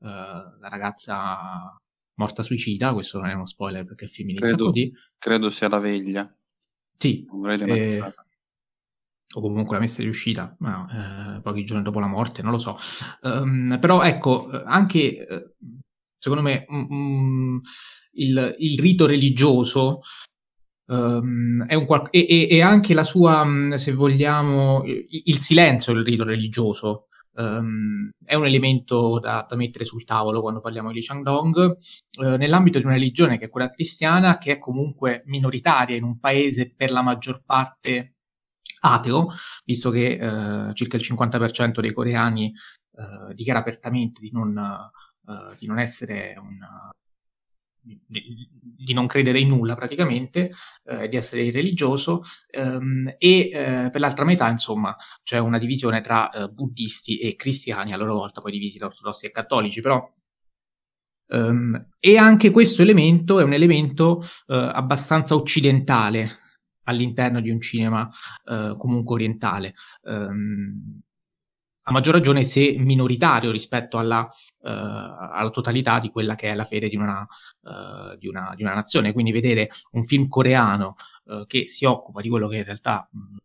[0.00, 1.76] la ragazza
[2.14, 2.92] morta suicida.
[2.92, 4.92] Questo non è uno spoiler perché il film inizia credo, così.
[5.18, 6.36] Credo sia la veglia.
[6.96, 7.26] Sì.
[7.46, 8.14] Eh,
[9.34, 12.58] o comunque la messa è riuscita, ma, eh, pochi giorni dopo la morte, non lo
[12.58, 12.76] so.
[13.22, 15.54] Um, però ecco, anche eh,
[16.16, 17.60] secondo me um,
[18.12, 20.00] il, il, rito religioso
[20.86, 26.04] um, è un qual- e, e, e, anche la sua, se vogliamo, il silenzio del
[26.04, 27.04] rito religioso
[27.38, 31.76] Um, è un elemento da, da, mettere sul tavolo quando parliamo di Shandong,
[32.18, 36.18] uh, nell'ambito di una religione che è quella cristiana, che è comunque minoritaria in un
[36.18, 38.17] paese per la maggior parte
[38.80, 39.28] ateo,
[39.64, 42.52] visto che eh, circa il 50% dei coreani
[42.96, 46.58] eh, dichiara apertamente di non, eh, di non essere un,
[48.06, 50.52] di, non credere in nulla praticamente,
[50.84, 56.30] eh, di essere irreligioso ehm, e eh, per l'altra metà insomma c'è una divisione tra
[56.30, 60.16] eh, buddisti e cristiani, a loro volta poi divisi da ortodossi e cattolici, però
[61.30, 66.38] Um, e anche questo elemento è un elemento uh, abbastanza occidentale
[66.88, 68.08] all'interno di un cinema
[68.44, 69.74] eh, comunque orientale.
[70.02, 71.00] Um,
[71.88, 76.66] a maggior ragione se minoritario rispetto alla, uh, alla, totalità di quella che è la
[76.66, 77.26] fede di una,
[77.62, 79.12] uh, di una, di una nazione.
[79.12, 83.36] Quindi vedere un film coreano uh, che si occupa di quello che in realtà mh,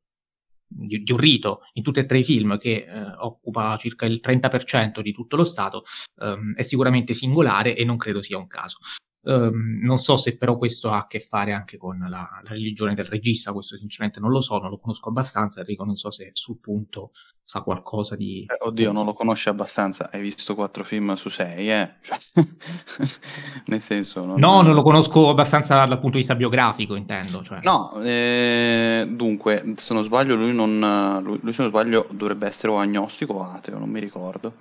[0.67, 2.85] di, di, un rito in tutti e tre i film che
[3.19, 5.83] occupa circa il 30% di tutto lo Stato
[6.15, 8.79] um, è sicuramente singolare e non credo sia un caso.
[9.25, 12.93] Um, non so se però questo ha a che fare anche con la, la, religione
[12.93, 16.31] del regista, questo sinceramente non lo so, non lo conosco abbastanza, Enrico non so se
[16.33, 17.11] sul punto
[17.41, 18.45] sa qualcosa di...
[18.45, 21.93] Eh, oddio, non lo conosci abbastanza, hai visto quattro film su sei, eh?
[22.01, 22.17] Cioè,
[23.67, 24.25] nel senso...
[24.25, 24.39] Non...
[24.39, 27.43] No, non lo conosco abbastanza dal punto di vista biografico, intendo.
[27.43, 27.59] Cioè.
[27.63, 32.73] No, eh, dunque, se non sbaglio lui, non, lui, lui se non sbaglio dovrebbe essere
[32.73, 34.53] o agnostico o ateo, non mi ricordo.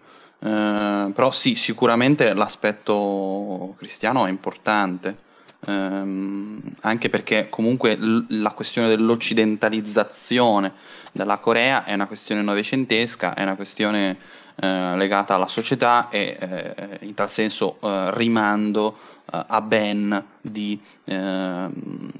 [0.44, 5.30] Eh, però sì, sicuramente l'aspetto cristiano è importante.
[5.64, 10.72] ehm, anche perché comunque l- la questione dell'occidentalizzazione
[11.12, 14.18] della Corea è una questione novecentesca, è una questione
[14.56, 18.96] eh, legata alla società e eh, in tal senso eh, rimando
[19.32, 21.72] eh, a Ben di ehm,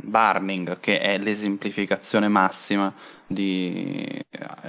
[0.05, 2.93] Barning, che è l'esemplificazione massima
[3.27, 4.23] di,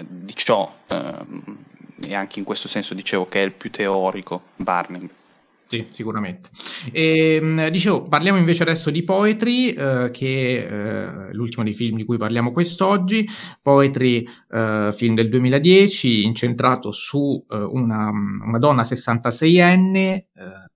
[0.07, 1.43] di ciò, ehm,
[2.01, 5.09] e anche in questo senso dicevo che è il più teorico Barning.
[5.73, 6.51] Sì, sicuramente.
[6.91, 11.97] E, ehm, dicevo, parliamo invece adesso di Poetry, eh, che è eh, l'ultimo dei film
[11.97, 13.27] di cui parliamo quest'oggi.
[13.59, 20.27] Poetry, eh, film del 2010, incentrato su eh, una, una, donna 66enne eh,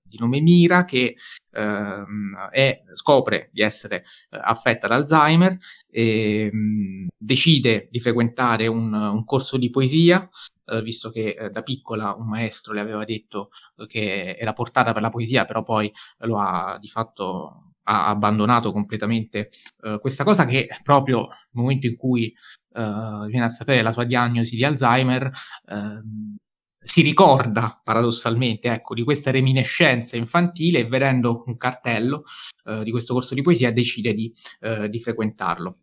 [0.07, 1.15] di nome Mira che
[1.51, 5.57] ehm, è, scopre di essere eh, affetta da Alzheimer
[5.89, 10.27] e mh, mm, decide di frequentare un, un corso di poesia
[10.65, 13.49] eh, visto che eh, da piccola un maestro le aveva detto
[13.87, 19.49] che era portata per la poesia, però poi lo ha di fatto ha abbandonato completamente
[19.83, 22.27] eh, questa cosa che proprio nel momento in cui
[22.73, 25.31] eh, viene a sapere la sua diagnosi di Alzheimer
[25.67, 26.35] ehm,
[26.78, 32.23] si ricorda paradossalmente ecco, di questa reminiscenza infantile e vedendo un cartello
[32.65, 35.78] eh, di questo corso di poesia decide di, eh, di frequentarlo.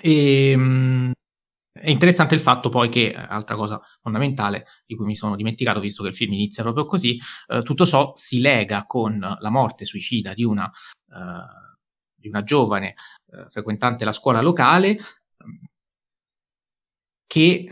[0.00, 1.12] E, mh,
[1.72, 6.02] è interessante il fatto poi che, altra cosa fondamentale di cui mi sono dimenticato, visto
[6.02, 10.34] che il film inizia proprio così, eh, tutto ciò si lega con la morte suicida
[10.34, 11.78] di una, eh,
[12.14, 12.94] di una giovane
[13.32, 14.98] eh, frequentante la scuola locale
[17.26, 17.66] che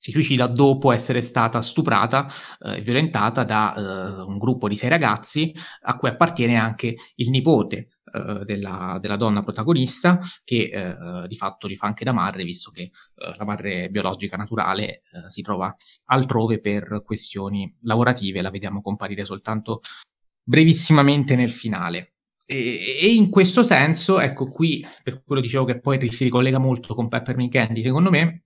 [0.00, 2.26] si suicida dopo essere stata stuprata
[2.60, 7.28] eh, e violentata da eh, un gruppo di sei ragazzi a cui appartiene anche il
[7.28, 12.44] nipote eh, della, della, donna protagonista che eh, di fatto li fa anche da madre
[12.44, 12.90] visto che eh,
[13.36, 15.74] la madre biologica naturale eh, si trova
[16.06, 19.82] altrove per questioni lavorative la vediamo comparire soltanto
[20.42, 22.14] brevissimamente nel finale.
[22.46, 26.94] E, e in questo senso ecco qui per quello dicevo che poi si ricollega molto
[26.94, 28.44] con Peppermint Candy secondo me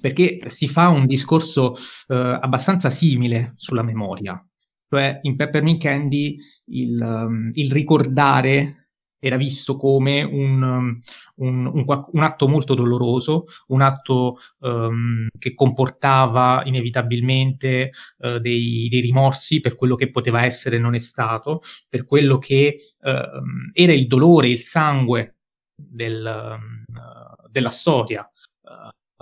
[0.00, 1.74] perché si fa un discorso
[2.08, 4.44] eh, abbastanza simile sulla memoria.
[4.88, 6.36] Cioè, in Peppermint Candy
[6.66, 8.88] il, um, il ricordare
[9.24, 11.00] era visto come un, um,
[11.36, 19.00] un, un, un, atto molto doloroso, un atto um, che comportava inevitabilmente uh, dei, dei,
[19.00, 23.92] rimorsi per quello che poteva essere e non è stato, per quello che uh, era
[23.92, 25.36] il dolore, il sangue
[25.72, 28.28] del, uh, della storia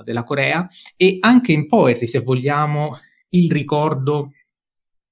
[0.03, 2.98] della Corea e anche in Poetry, se vogliamo,
[3.30, 4.32] il ricordo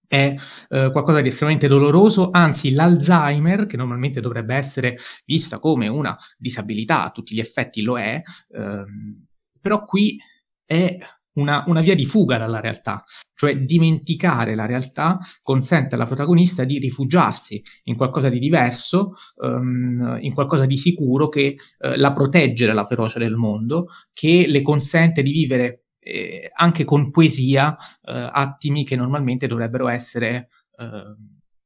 [0.09, 0.34] è
[0.70, 7.05] eh, qualcosa di estremamente doloroso, anzi l'Alzheimer, che normalmente dovrebbe essere vista come una disabilità,
[7.05, 8.20] a tutti gli effetti lo è,
[8.51, 9.26] ehm,
[9.61, 10.18] però qui
[10.64, 10.99] è
[11.39, 16.78] una, una, via di fuga dalla realtà, cioè dimenticare la realtà consente alla protagonista di
[16.78, 22.86] rifugiarsi in qualcosa di diverso, um, in qualcosa di sicuro che uh, la protegge dalla
[22.86, 28.97] ferocia del mondo, che le consente di vivere eh, anche con poesia uh, attimi che
[28.97, 31.14] normalmente dovrebbero essere uh,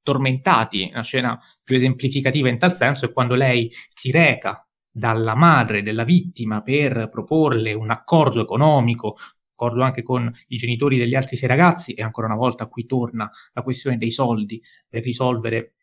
[0.03, 0.91] tormentati.
[0.93, 6.05] Una scena più esemplificativa in tal senso è quando lei si reca dalla madre della
[6.05, 9.17] vittima per proporle un accordo economico
[9.63, 13.31] d'accordo anche con i genitori degli altri sei ragazzi e ancora una volta qui torna
[13.53, 15.75] la questione dei soldi per risolvere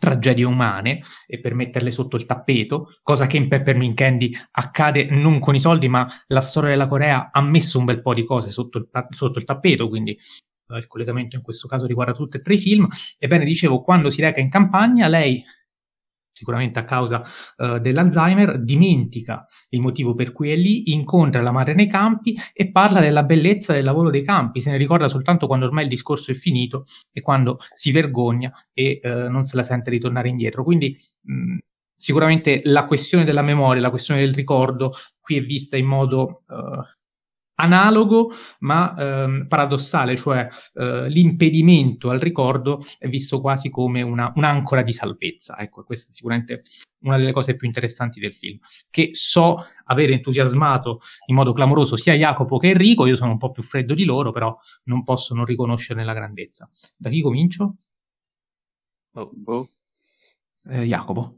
[0.00, 5.38] tragedie umane e per metterle sotto il tappeto, cosa che in Peppermint Candy accade non
[5.38, 8.50] con i soldi, ma la storia della Corea ha messo un bel po' di cose
[8.50, 12.42] sotto il, sotto il tappeto, quindi eh, il collegamento in questo caso riguarda tutti e
[12.42, 12.88] tre i film.
[13.16, 15.44] Ebbene, dicevo, quando si reca in campagna, lei
[16.36, 17.22] sicuramente a causa
[17.56, 22.70] uh, dell'Alzheimer, dimentica il motivo per cui è lì, incontra la madre nei campi e
[22.70, 26.30] parla della bellezza del lavoro dei campi, se ne ricorda soltanto quando ormai il discorso
[26.30, 30.62] è finito e quando si vergogna e uh, non se la sente ritornare indietro.
[30.62, 31.56] Quindi mh,
[31.96, 36.82] sicuramente la questione della memoria, la questione del ricordo qui è vista in modo uh,
[37.56, 44.82] analogo ma ehm, paradossale, cioè eh, l'impedimento al ricordo è visto quasi come una, un'ancora
[44.82, 45.58] di salvezza.
[45.58, 46.62] Ecco, questa è sicuramente
[47.00, 48.58] una delle cose più interessanti del film,
[48.90, 53.50] che so avere entusiasmato in modo clamoroso sia Jacopo che Enrico, io sono un po'
[53.50, 56.68] più freddo di loro, però non posso non riconoscerne la grandezza.
[56.96, 57.76] Da chi comincio?
[59.14, 59.70] Oh, oh.
[60.68, 61.36] Eh, Jacopo.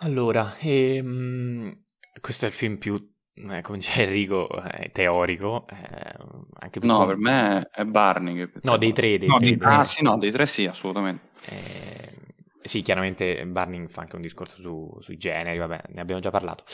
[0.00, 1.82] Allora, ehm,
[2.20, 5.66] questo è il film più eh, come dice Enrico, è teorico.
[5.68, 6.14] Eh,
[6.60, 8.50] anche no, per me è Barney.
[8.62, 9.18] No, dei tre.
[9.18, 9.68] Dei no, tre, dei...
[9.68, 11.28] Ah, sì, no, dei tre sì, assolutamente.
[11.48, 12.16] Eh,
[12.62, 16.64] sì, chiaramente Barney fa anche un discorso su, sui generi, vabbè, ne abbiamo già parlato.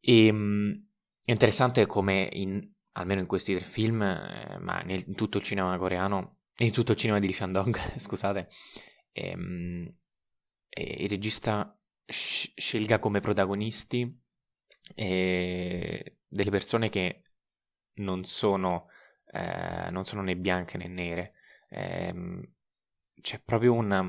[0.00, 0.86] E, ehm,
[1.24, 5.44] è interessante come, in, almeno in questi tre film, eh, ma nel, in tutto il
[5.44, 8.48] cinema coreano, in tutto il cinema di Lee Shandong, scusate,
[9.12, 9.94] ehm,
[10.68, 14.24] eh, il regista sc- scelga come protagonisti
[14.94, 17.22] eh, delle persone che
[17.94, 18.88] non sono,
[19.32, 21.32] eh, non sono né bianche né nere.
[21.70, 22.42] Ehm,
[23.20, 24.00] c'è proprio una,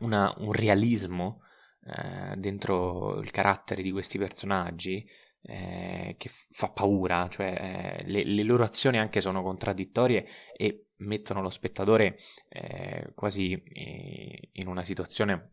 [0.00, 1.42] una, un realismo
[1.84, 5.08] eh, dentro il carattere di questi personaggi
[5.42, 10.26] eh, che fa paura, cioè eh, le, le, loro azioni anche sono contraddittorie
[10.56, 12.18] e mettono lo spettatore
[12.48, 15.52] eh, quasi eh, in una situazione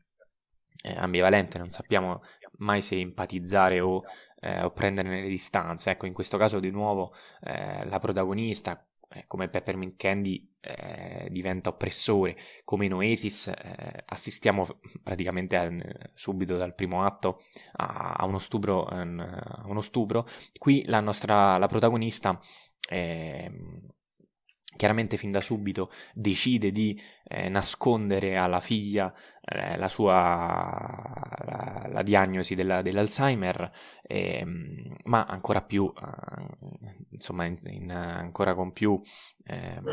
[0.83, 2.21] eh, ambivalente, non sappiamo
[2.57, 4.03] mai se empatizzare o,
[4.39, 5.91] eh, o prendere le distanze.
[5.91, 8.85] Ecco, in questo caso di nuovo la protagonista
[9.15, 14.67] eh, come Peppermint Candy eh, diventa oppressore, come in Oasis eh, assistiamo
[15.03, 15.71] praticamente a,
[16.13, 17.43] subito dal primo atto
[17.73, 20.27] a, a, uno stupro, a, uno stupro,
[20.57, 22.39] qui la nostra la protagonista
[22.89, 23.93] ehm,
[24.75, 31.15] chiaramente fin da subito decide di eh, nascondere alla figlia eh, la sua
[31.45, 33.71] la, la diagnosi della, dell'Alzheimer,
[34.01, 34.43] eh,
[35.05, 38.99] ma ancora più, eh, insomma, in, in, ancora con più
[39.45, 39.83] ehm,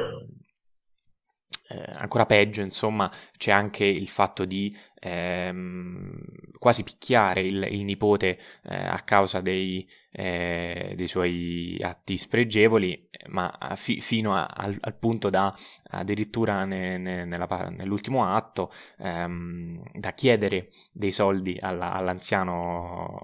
[1.73, 6.13] eh, ancora peggio, insomma, c'è anche il fatto di ehm,
[6.59, 13.57] quasi picchiare il, il nipote eh, a causa dei, eh, dei, suoi atti spregevoli, ma
[13.77, 15.55] fi, fino a, al, al, punto da
[15.91, 23.19] addirittura ne, ne, nella, nell'ultimo atto ehm, da chiedere dei soldi alla, all'anziano,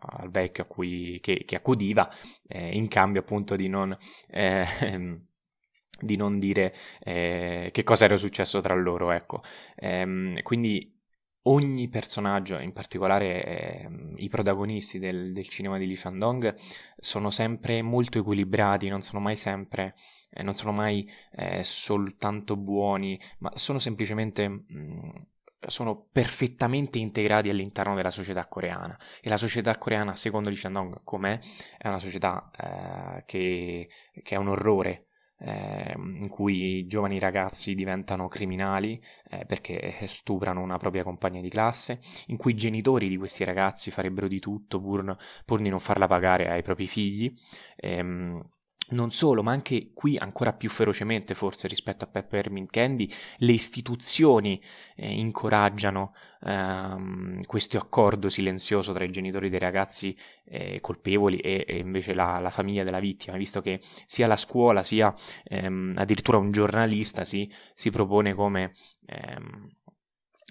[0.00, 2.10] al vecchio a cui, che, che accudiva,
[2.48, 3.96] eh, in cambio appunto di non
[4.28, 4.66] eh,
[6.00, 9.42] di non dire eh, che cosa era successo tra loro, ecco.
[9.76, 10.98] Ehm, quindi
[11.42, 16.54] ogni personaggio, in particolare eh, i protagonisti del, del, cinema di Lee Shandong,
[16.98, 19.94] sono sempre molto equilibrati, non sono mai sempre,
[20.30, 24.48] eh, non sono mai eh, soltanto buoni, ma sono semplicemente...
[24.48, 25.10] Mh, mm,
[25.66, 31.38] sono perfettamente integrati all'interno della società coreana e la società coreana secondo Lee Shandong com'è
[31.76, 33.88] è una società eh, che,
[34.22, 35.09] che, è un orrore
[35.40, 42.00] eh, in cui giovani ragazzi diventano criminali eh, perché stuprano una propria compagna di classe,
[42.26, 46.06] in cui i genitori di questi ragazzi farebbero di tutto pur, pur di non farla
[46.06, 47.32] pagare ai propri figli.
[47.76, 48.42] Ehm,
[48.90, 53.08] non solo, ma anche qui ancora più ferocemente forse rispetto a Peppermint Candy,
[53.38, 54.60] le istituzioni
[54.96, 56.12] eh, incoraggiano
[56.42, 62.38] ehm, questo accordo silenzioso tra i genitori dei ragazzi eh, colpevoli e, e invece la,
[62.40, 65.14] la, famiglia della vittima, visto che sia la scuola sia
[65.44, 68.72] ehm, addirittura un giornalista si, si propone come...
[69.06, 69.68] Ehm,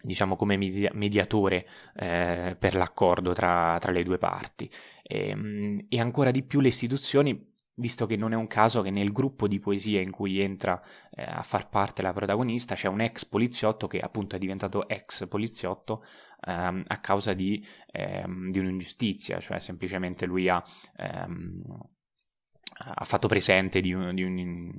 [0.01, 1.67] diciamo come mediatore
[1.97, 4.71] eh, per l'accordo tra, tra, le due parti.
[5.03, 7.49] Ehm, e ancora di più le istituzioni
[7.79, 10.79] visto che non è un caso che nel gruppo di poesia in cui entra
[11.11, 15.27] eh, a far parte la protagonista c'è un ex poliziotto che appunto è diventato ex
[15.27, 16.03] poliziotto
[16.45, 20.63] ehm, a causa di, ehm, di, un'ingiustizia, cioè semplicemente lui ha,
[20.97, 21.61] ehm,
[22.95, 24.71] ha fatto presente di, un, di, un,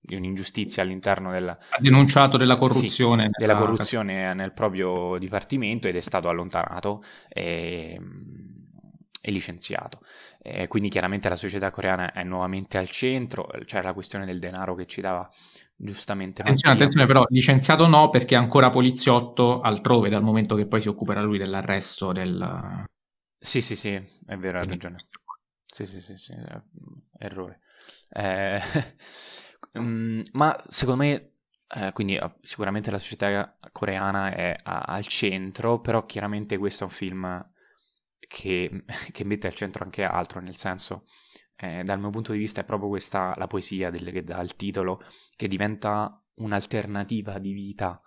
[0.00, 1.48] di un'ingiustizia all'interno del...
[1.48, 3.26] Ha denunciato della corruzione.
[3.26, 7.02] Sì, della corruzione nel proprio dipartimento ed è stato allontanato.
[7.28, 7.98] E,
[9.20, 10.00] e licenziato.
[10.42, 14.74] Eh, quindi chiaramente la società coreana è nuovamente al centro, c'è la questione del denaro
[14.74, 15.28] che ci dava
[15.76, 16.42] giustamente.
[16.42, 20.88] Attenzione, attenzione però, licenziato no perché è ancora poliziotto altrove dal momento che poi si
[20.88, 22.84] occuperà lui dell'arresto del...
[23.38, 25.06] Sì, sì, sì, è vero, hai ragione.
[25.66, 26.34] Sì, sì, sì, sì,
[27.18, 27.60] errore.
[28.10, 28.60] Eh,
[29.74, 31.32] um, ma secondo me
[31.68, 36.92] eh, quindi sicuramente la società coreana è a, al centro, però chiaramente questo è un
[36.92, 37.50] film
[38.30, 41.04] che, che mette al centro anche altro, nel senso,
[41.56, 44.54] eh, dal mio punto di vista è proprio questa la poesia del, che dà il
[44.54, 45.02] titolo,
[45.34, 48.00] che diventa un'alternativa di vita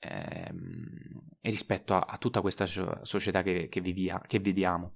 [0.00, 4.94] ehm, rispetto a, a, tutta questa società che, che, vivia, che vediamo.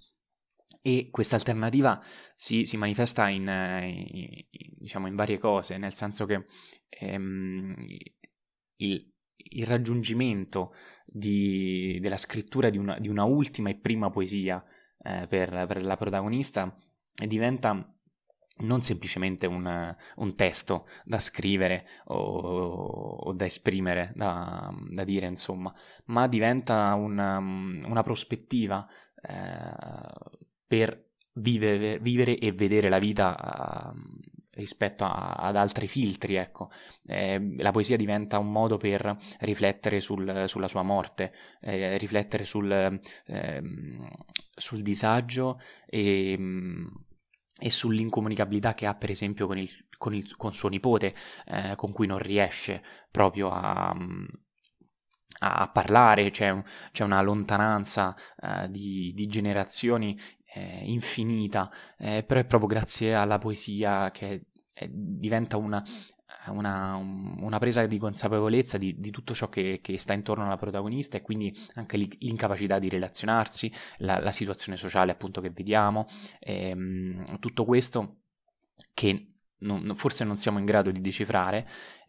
[0.82, 2.02] E questa alternativa
[2.34, 4.44] si, si manifesta in, in,
[4.78, 6.44] diciamo, in, varie cose, nel senso che
[6.88, 7.86] ehm,
[8.78, 10.74] il, il raggiungimento
[11.04, 14.62] di, della scrittura di una, di una, ultima e prima poesia
[15.02, 16.74] eh, per, per, la protagonista
[17.26, 17.92] diventa
[18.58, 25.72] non semplicemente un, un testo da scrivere o, o da esprimere, da, da, dire insomma,
[26.06, 28.86] ma diventa una, una prospettiva
[29.20, 33.98] eh, per vivere, vivere, e vedere la vita eh,
[34.56, 36.70] rispetto a, ad altri filtri, ecco.
[37.06, 42.70] Eh, la poesia diventa un modo per riflettere sul, sulla sua morte, eh, riflettere sul,
[42.70, 43.62] eh,
[44.54, 46.38] sul disagio e,
[47.58, 51.14] e, sull'incomunicabilità che ha, per esempio, con, il, con, il, con suo nipote,
[51.46, 53.94] eh, con cui non riesce proprio a a,
[55.38, 56.62] a parlare, c'è, un,
[56.92, 60.18] c'è, una lontananza uh, di, di, generazioni
[60.54, 65.82] eh, infinita, eh, però è proprio grazie alla poesia che è, diventa una,
[66.48, 71.16] una, una, presa di consapevolezza di, di tutto ciò che, che, sta intorno alla protagonista
[71.16, 76.06] e quindi anche l'incapacità di relazionarsi, la, la situazione sociale appunto che vediamo,
[76.40, 78.20] ehm, tutto questo
[78.92, 79.26] che
[79.58, 81.66] non, forse non siamo in grado di decifrare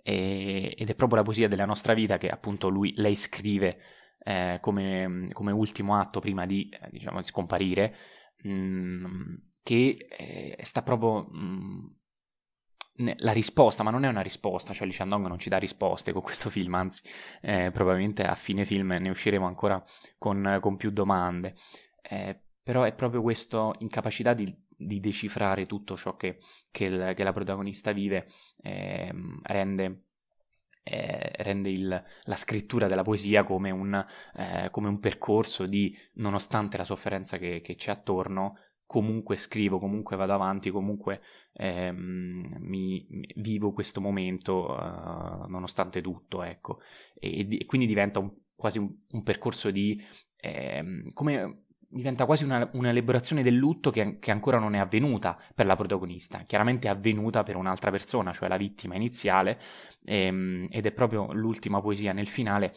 [0.07, 3.77] e, ed è proprio la poesia della nostra vita che appunto lui, lei scrive
[4.19, 7.95] eh, come, come, ultimo atto prima di, eh, diciamo, di scomparire,
[8.43, 11.27] mh, mm, che eh, sta proprio...
[11.29, 11.85] Mh, mm,
[13.17, 16.23] la risposta, ma non è una risposta, cioè Lee Chandong non ci dà risposte con
[16.23, 17.03] questo film, anzi
[17.41, 19.83] eh, probabilmente a fine film ne usciremo ancora
[20.17, 21.53] con, con più domande,
[22.01, 26.37] eh, però è proprio questa incapacità di, di, decifrare tutto ciò che,
[26.71, 28.27] che, il, che la protagonista vive
[28.61, 29.11] eh,
[29.43, 30.03] rende,
[30.83, 34.05] eh, rende il, la scrittura della poesia come un,
[34.35, 38.55] eh, come un, percorso di, nonostante la sofferenza che, che c'è attorno,
[38.87, 41.21] comunque scrivo, comunque vado avanti, comunque
[41.53, 43.05] ehm, mi,
[43.35, 46.79] vivo questo momento uh, nonostante tutto, ecco.
[47.19, 50.01] E, e, quindi diventa un, quasi un, un, percorso di...
[50.37, 55.65] Ehm, come diventa quasi una, un'elaborazione del lutto che, che, ancora non è avvenuta per
[55.65, 59.59] la protagonista, chiaramente è avvenuta per un'altra persona, cioè la vittima iniziale,
[60.03, 62.73] ehm, ed è proprio l'ultima poesia nel finale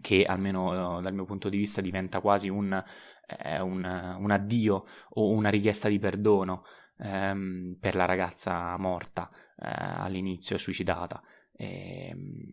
[0.00, 2.82] che almeno uh, dal mio punto di vista diventa quasi un,
[3.26, 6.64] eh, un, un addio o una richiesta di perdono
[6.98, 11.22] ehm, per la ragazza morta eh, all'inizio, suicidata.
[11.52, 12.52] E, ehm,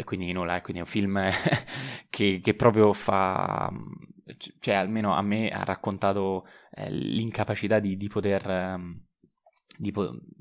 [0.00, 1.20] e quindi nulla, e quindi è un film
[2.08, 3.70] che, che, proprio fa,
[4.58, 8.48] cioè almeno a me ha raccontato eh, l'incapacità di, di poter...
[8.48, 9.04] Um,
[9.76, 9.94] di,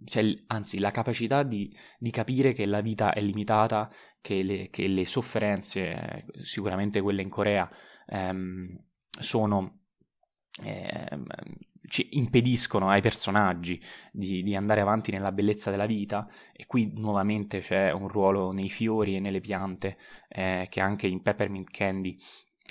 [0.05, 3.89] cioè, anzi, la capacità di, di, capire che la vita è limitata,
[4.19, 7.69] che le, che le sofferenze, sicuramente quelle in Corea,
[8.07, 8.77] ehm,
[9.17, 9.83] sono,
[10.61, 11.25] ehm,
[11.89, 13.81] ci impediscono ai personaggi
[14.11, 18.69] di, di, andare avanti nella bellezza della vita e qui nuovamente c'è un ruolo nei
[18.69, 19.97] fiori e nelle piante
[20.29, 22.13] eh, che anche in Peppermint Candy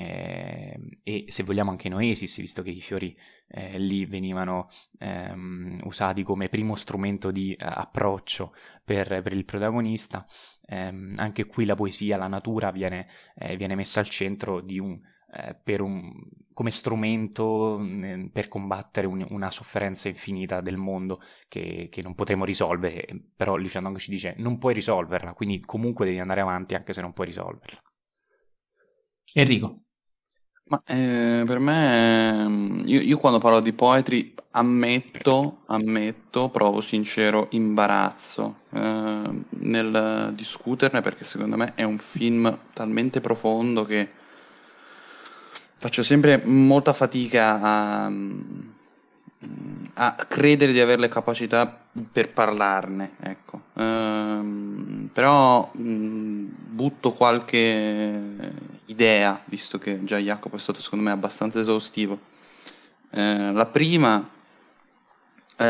[0.00, 3.16] eh, e se vogliamo anche in Oasis, visto che i fiori
[3.48, 8.54] eh, lì venivano ehm, usati come primo strumento di uh, approccio
[8.84, 10.24] per, per, il protagonista,
[10.66, 15.00] ehm, anche qui la poesia, la natura viene, eh, viene messa al centro di un,
[15.32, 16.12] eh, un,
[16.52, 22.44] come strumento eh, per combattere un, una sofferenza infinita del mondo che, che non potremo
[22.44, 23.06] risolvere,
[23.36, 27.00] però Lee Chandong ci dice non puoi risolverla, quindi comunque devi andare avanti anche se
[27.00, 27.80] non puoi risolverla.
[29.34, 29.82] Enrico.
[30.64, 37.46] Ma eh, per me, mm, io, io, quando parlo di poetry ammetto, ammetto, provo sincero
[37.52, 44.10] imbarazzo eh, nel discuterne perché secondo me è un film talmente profondo che
[45.78, 48.10] faccio sempre molta fatica a,
[49.94, 51.66] a credere di avere le capacità
[52.12, 53.62] per parlarne, ecco.
[53.74, 58.22] Ehm, però mh, butto qualche
[58.86, 62.18] idea, visto che già Jacopo è stato secondo me abbastanza esaustivo.
[63.10, 64.28] Eh, la prima,
[65.56, 65.64] eh,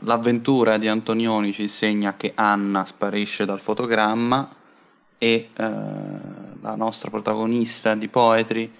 [0.00, 4.48] l'avventura di Antonioni ci insegna che Anna sparisce dal fotogramma
[5.18, 8.70] e eh, la nostra protagonista di Poetry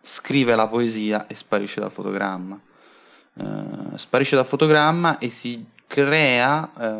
[0.00, 2.58] scrive la poesia e sparisce dal fotogramma.
[3.36, 6.92] Eh, sparisce dal fotogramma e si crea eh,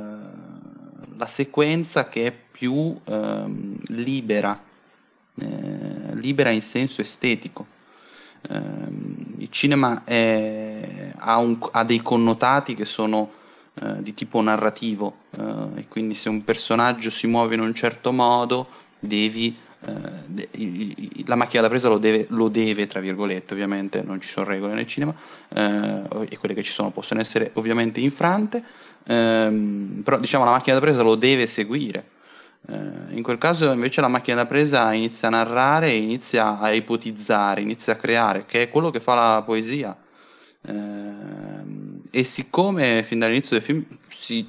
[1.16, 4.58] la sequenza che è più ehm, libera
[5.40, 7.66] eh, libera in senso estetico.
[8.48, 8.60] Eh,
[9.38, 13.42] il cinema è, ha, un, ha, dei connotati che sono
[13.98, 15.16] di tipo narrativo
[15.74, 18.68] e quindi se un personaggio si muove in un certo modo
[19.00, 19.56] devi
[19.86, 24.46] eh, la macchina da presa lo deve, lo deve, tra virgolette, ovviamente non ci sono
[24.46, 25.14] regole nel cinema
[25.48, 28.62] eh, e quelle che ci sono possono essere ovviamente infrante,
[29.06, 32.12] ehm, però diciamo la macchina da presa lo deve seguire.
[32.66, 37.60] Eh, in quel caso invece la macchina da presa inizia a narrare, inizia a ipotizzare,
[37.60, 39.96] inizia a creare, che è quello che fa la poesia.
[40.66, 41.42] Eh,
[42.10, 44.48] e siccome fin dall'inizio del film si,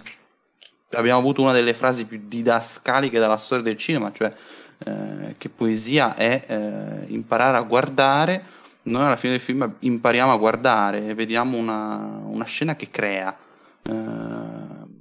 [0.91, 4.33] abbiamo avuto una delle frasi più didascaliche della storia del cinema, cioè
[4.77, 8.43] eh, che poesia è eh, imparare a guardare,
[8.83, 13.35] noi alla fine del film impariamo a guardare e vediamo una, una scena che crea.
[13.81, 14.93] Eh,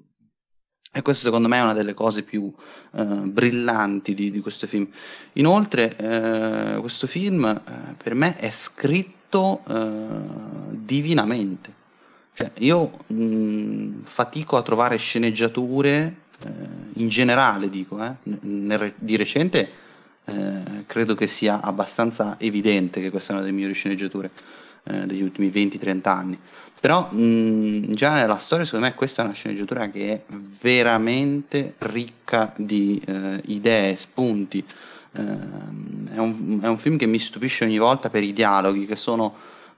[0.96, 2.54] e questo secondo me è una delle cose più
[2.92, 4.88] eh, brillanti di, di, questo film.
[5.32, 11.74] Inoltre, eh, questo film eh, per me è scritto eh, divinamente.
[12.32, 16.22] Cioè, io mh, fatico a trovare sceneggiature,
[16.94, 19.70] in generale dico, eh, nel, di recente
[20.24, 24.30] eh, credo che sia abbastanza evidente che questa è una delle migliori sceneggiature
[24.84, 26.38] eh, degli ultimi 20-30 anni.
[26.80, 30.22] Però mh, già nella storia, secondo me, questa è una sceneggiatura che è
[30.60, 34.64] veramente ricca di eh, idee, spunti.
[35.12, 38.96] Ehm, è un, è un film che mi stupisce ogni volta per i dialoghi che
[38.96, 39.34] sono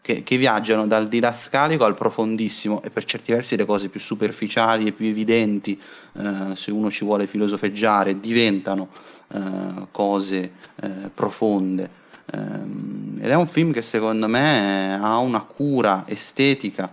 [0.07, 4.87] che, che, viaggiano dal didascalico al profondissimo e per certi versi le cose più superficiali
[4.87, 5.77] e più evidenti,
[6.13, 8.89] eh, se uno ci vuole filosofeggiare, diventano
[9.35, 11.91] eh, cose eh, profonde.
[12.33, 16.89] Ehm, ed è un film che secondo me ha una cura estetica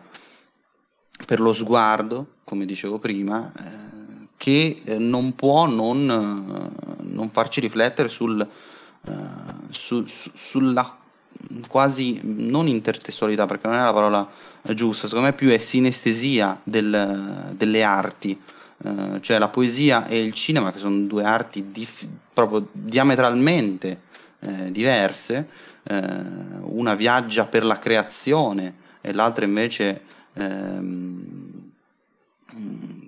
[1.28, 6.04] per lo sguardo, come dicevo prima, eh, che non può non,
[7.00, 9.14] non farci riflettere sul, eh,
[9.70, 10.98] su, su, sulla
[11.68, 14.30] quasi non intertestualità perché non è la parola
[14.74, 18.40] giusta, secondo me più è sinestesia del, delle arti,
[18.84, 24.02] eh, cioè la poesia e il cinema che sono due arti dif- proprio diametralmente
[24.40, 25.50] eh, diverse,
[25.84, 26.02] eh,
[26.62, 30.02] una viaggia per la creazione e l'altra invece
[30.34, 31.72] ehm,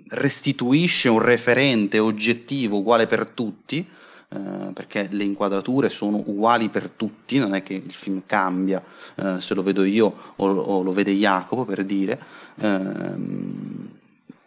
[0.08, 3.86] restituisce un referente oggettivo uguale per tutti
[4.28, 8.82] eh, perché le inquadrature sono uguali per tutti, non è che il film cambia
[9.14, 12.18] eh, se lo vedo io o, o, lo vede Jacopo per dire.
[12.56, 13.90] Ehm,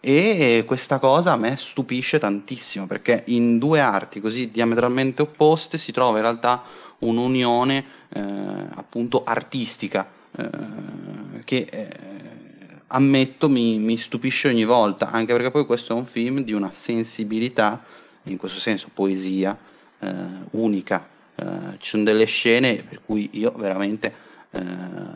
[0.02, 5.92] e questa cosa a me stupisce tantissimo perché in due arti così diametralmente opposte si
[5.92, 6.62] trova in realtà
[7.00, 8.22] un'unione eh,
[8.76, 10.50] appunto artistica eh,
[11.44, 11.68] che
[12.88, 16.70] ammetto mi, mi, stupisce ogni volta anche perché poi questo è un film di una
[16.74, 17.84] sensibilità
[18.24, 19.58] in questo senso poesia
[20.00, 20.16] eh,
[20.52, 21.08] unica.
[21.36, 24.14] Eh, ci sono delle scene per cui io veramente
[24.52, 24.62] eh,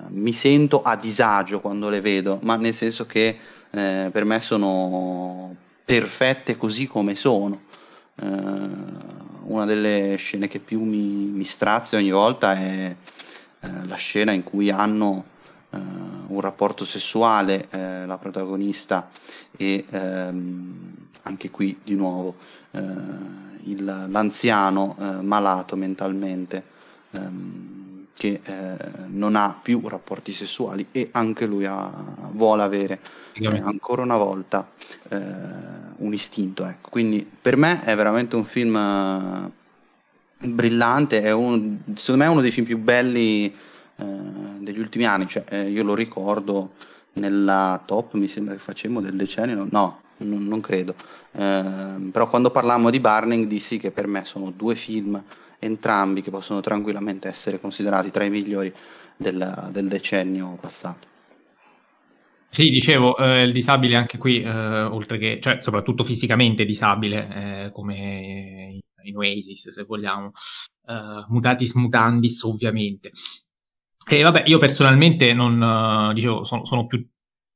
[0.10, 3.38] mi sento a disagio quando le vedo, ma nel senso che
[3.72, 7.62] eh, per me sono perfette così come sono.
[8.22, 8.32] Eh,
[9.45, 12.95] una delle scene che più mi, mi strazia ogni volta è
[13.86, 15.24] la scena in cui hanno
[15.74, 19.09] un rapporto sessuale la protagonista
[19.57, 22.36] e ehm, anche qui di nuovo
[22.71, 22.80] eh,
[23.63, 26.63] il, l'anziano eh, malato mentalmente
[27.11, 27.74] ehm,
[28.15, 31.91] che eh, non ha più rapporti sessuali e anche lui ha,
[32.32, 32.99] vuole avere
[33.34, 34.69] eh, ancora una volta
[35.09, 35.17] eh,
[35.97, 36.65] un istinto.
[36.65, 36.89] Ecco.
[36.89, 42.41] Quindi per me è veramente un film eh, brillante, è un, secondo me è uno
[42.41, 43.53] dei film più belli
[44.60, 46.74] degli ultimi anni, cioè, io lo ricordo
[47.14, 50.95] nella top, mi sembra che facemmo del decennio, no, non, non credo.
[51.32, 55.22] Eh, però quando parlammo di Burning dissi che per me sono due film,
[55.60, 58.74] entrambi, che possono tranquillamente essere considerati tra i migliori
[59.16, 61.12] del, del decennio passato.
[62.49, 67.72] Sì, dicevo, eh, il disabile anche qui, eh, oltre che, cioè soprattutto fisicamente disabile, eh,
[67.72, 70.32] come in Oasis se vogliamo,
[70.88, 73.12] eh, mutatis mutandis ovviamente.
[74.06, 75.62] E vabbè, io personalmente non,
[76.10, 77.06] eh, dicevo, sono, sono più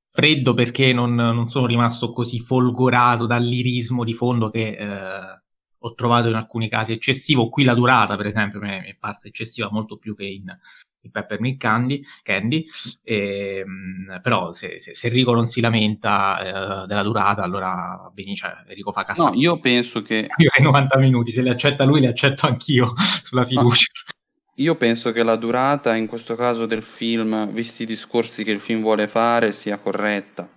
[0.10, 5.42] freddo perché non, non, sono rimasto così folgorato dall'irismo di fondo che eh,
[5.80, 7.50] ho trovato in alcuni casi eccessivo.
[7.50, 10.46] Qui la durata, per esempio, mi è parsa eccessiva molto più che in,
[11.02, 12.66] in Peppermint Candy, Candy
[13.04, 18.36] e, ehm, però se, se, se, Enrico non si lamenta eh, della durata, allora bene,
[18.36, 19.30] cioè, Enrico fa cazzo.
[19.30, 20.28] No, io penso che...
[20.38, 23.92] Io ai 90 minuti, se li accetta lui, li accetto anch'io sulla fiducia.
[24.60, 28.60] Io penso che la durata in questo caso del film, visti i discorsi che il
[28.60, 30.50] film vuole fare, sia corretta.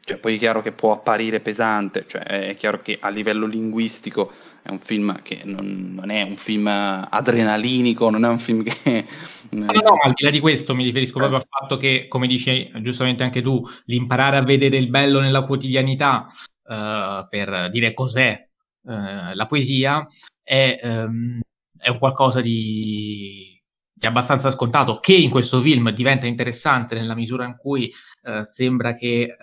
[0.00, 4.32] Cioè, poi è chiaro che può apparire pesante, cioè è chiaro che a livello linguistico
[4.62, 9.06] è un film che non, non è un film adrenalinico, non è un film che...
[9.54, 12.72] No, no, al di là di questo mi riferisco proprio al fatto che, come dici
[12.80, 16.26] giustamente anche tu, l'imparare a vedere il bello nella quotidianità
[16.64, 18.48] uh, per dire cos'è
[18.82, 18.92] uh,
[19.32, 20.04] la poesia
[20.42, 20.80] è...
[20.82, 21.40] Um,
[21.84, 23.60] è un qualcosa di,
[23.92, 28.94] di, abbastanza scontato, che in questo film diventa interessante nella misura in cui eh, sembra
[28.94, 29.36] che eh,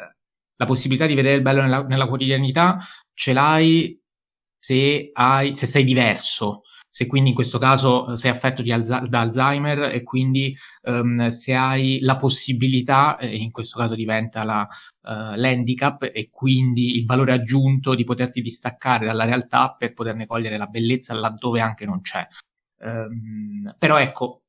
[0.55, 2.79] la possibilità di vedere il bello nella, nella quotidianità
[3.13, 3.95] ce l'hai
[4.57, 9.21] se, hai, se sei diverso, se quindi in questo caso eh, sei affetto Alza- da
[9.21, 14.67] Alzheimer e quindi um, se hai la possibilità, e in questo caso diventa la,
[15.03, 20.57] uh, l'handicap e quindi il valore aggiunto di poterti distaccare dalla realtà per poterne cogliere
[20.57, 22.27] la bellezza laddove anche non c'è.
[22.83, 24.40] Um, però ecco,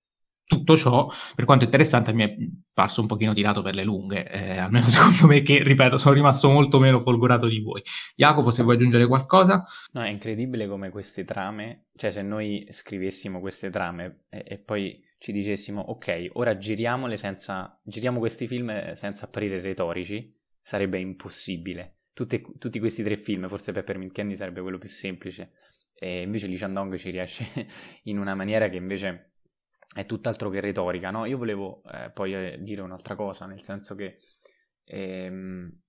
[0.53, 2.37] tutto ciò, per quanto interessante, mi è
[2.73, 6.51] parso un pochino tirato per le lunghe, eh, almeno secondo me, che, ripeto, sono rimasto
[6.51, 7.83] molto meno folgorato di voi.
[8.15, 9.65] Jacopo, se vuoi aggiungere qualcosa?
[9.93, 15.03] No, è incredibile come queste trame, cioè se noi scrivessimo queste trame e, e poi
[15.19, 21.99] ci dicessimo, ok, ora giriamole senza, giriamo questi film senza apparire retorici, sarebbe impossibile.
[22.13, 25.53] Tutte, tutti questi tre film, forse Peppermint Candy sarebbe quello più semplice,
[25.95, 27.47] e invece Lee Chandong ci riesce
[28.05, 29.32] in una maniera che invece
[29.95, 31.25] è tutt'altro che retorica, no?
[31.27, 34.19] Io volevo eh, poi eh, dire un'altra cosa, nel senso che
[34.85, 35.81] ehm,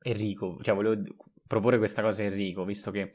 [0.00, 1.02] Enrico, cioè volevo
[1.46, 3.12] proporre questa cosa a Enrico, visto che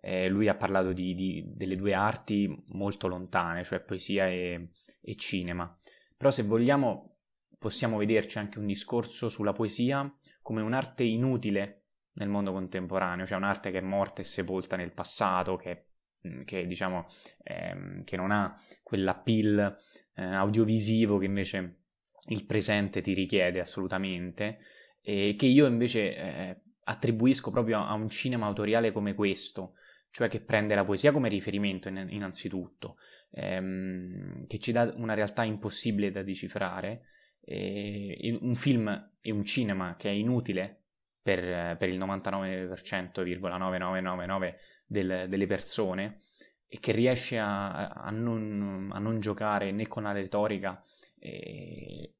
[0.00, 4.70] eh, lui ha parlato di, di, delle due arti molto lontane, cioè poesia e,
[5.00, 5.78] e cinema.
[6.16, 7.16] Però se vogliamo
[7.58, 10.08] possiamo vederci anche un discorso sulla poesia
[10.42, 15.56] come un'arte inutile nel mondo contemporaneo, cioè un'arte che è morta e sepolta nel passato,
[15.56, 15.95] che, mm,
[16.44, 17.08] che diciamo
[17.42, 19.76] ehm, che non ha quell'appeal
[20.14, 21.80] eh, audiovisivo che invece
[22.28, 24.58] il presente ti richiede assolutamente,
[25.00, 29.74] e che io invece eh, attribuisco proprio a un cinema autoriale come questo,
[30.10, 32.96] cioè che prende la poesia come riferimento innanzitutto,
[33.30, 37.02] ehm, che ci dà una realtà impossibile da decifrare,
[37.40, 40.82] eh, un film e un cinema che è inutile
[41.22, 44.54] per, per il 99,9999
[44.86, 46.22] del, delle persone
[46.68, 50.82] e che riesce a, a, non, a, non, giocare né con la retorica
[51.18, 52.14] e,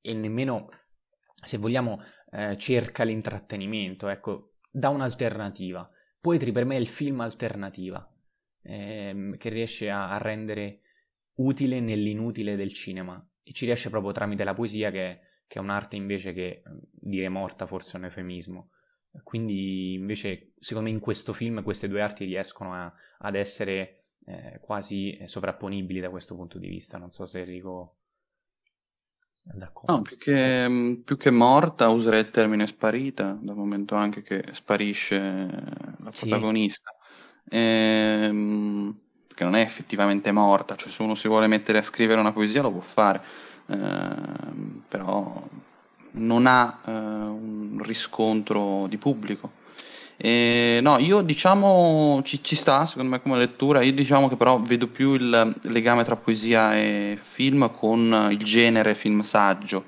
[0.00, 0.68] e nemmeno,
[1.42, 5.88] se vogliamo, eh, cerca l'intrattenimento, ecco, dà un'alternativa.
[6.20, 8.06] Poetry per me è il film alternativa,
[8.62, 10.80] ehm, che riesce a, a rendere
[11.36, 15.96] utile nell'inutile del cinema e ci riesce proprio tramite la poesia che, che è un'arte
[15.96, 18.70] invece che dire morta forse è un eufemismo.
[19.22, 24.58] Quindi invece secondo me in questo film queste due arti riescono a, ad essere eh,
[24.60, 26.98] quasi sovrapponibili da questo punto di vista.
[26.98, 27.96] Non so se Enrico
[29.42, 29.96] D'accordo.
[29.96, 35.18] No, più che, più che, morta userei il termine sparita, dal momento anche che sparisce
[35.98, 36.94] la protagonista.
[37.44, 37.56] Sì.
[37.56, 42.32] Ehm, perché non è effettivamente morta, cioè se uno si vuole mettere a scrivere una
[42.32, 43.22] poesia lo può fare,
[43.66, 45.42] ehm, però
[46.12, 49.58] non ha eh, un riscontro di pubblico.
[50.16, 53.82] E, no, io diciamo ci, ci, sta secondo me come lettura.
[53.82, 58.94] Io diciamo che però vedo più il legame tra poesia e film con il genere
[58.94, 59.84] film saggio,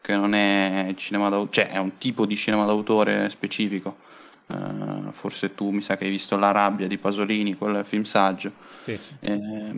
[0.00, 3.96] che non è cinema d'autore, cioè è un tipo di cinema d'autore specifico.
[4.48, 8.52] Uh, forse tu mi sa che hai visto La rabbia di Pasolini, quel film saggio.
[8.78, 9.12] Sì, sì.
[9.20, 9.72] Eh,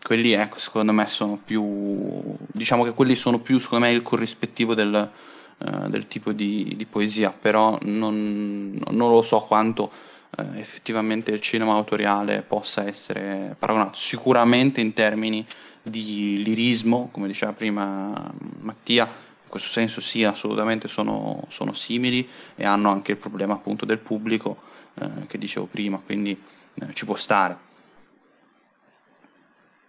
[0.00, 2.36] quelli, ecco, secondo me sono più.
[2.46, 5.10] Diciamo che quelli sono più, secondo me, il corrispettivo del
[5.56, 9.90] eh, del tipo di, di, poesia, però non, non lo so quanto
[10.36, 13.96] eh, effettivamente il cinema autoriale possa essere paragonato.
[13.96, 15.46] Sicuramente in termini
[15.80, 19.08] di lirismo, come diceva prima Mattia,
[19.54, 24.56] questo senso sì, assolutamente sono, sono simili e hanno anche il problema appunto del pubblico
[24.94, 27.56] eh, che dicevo prima, quindi eh, ci può stare.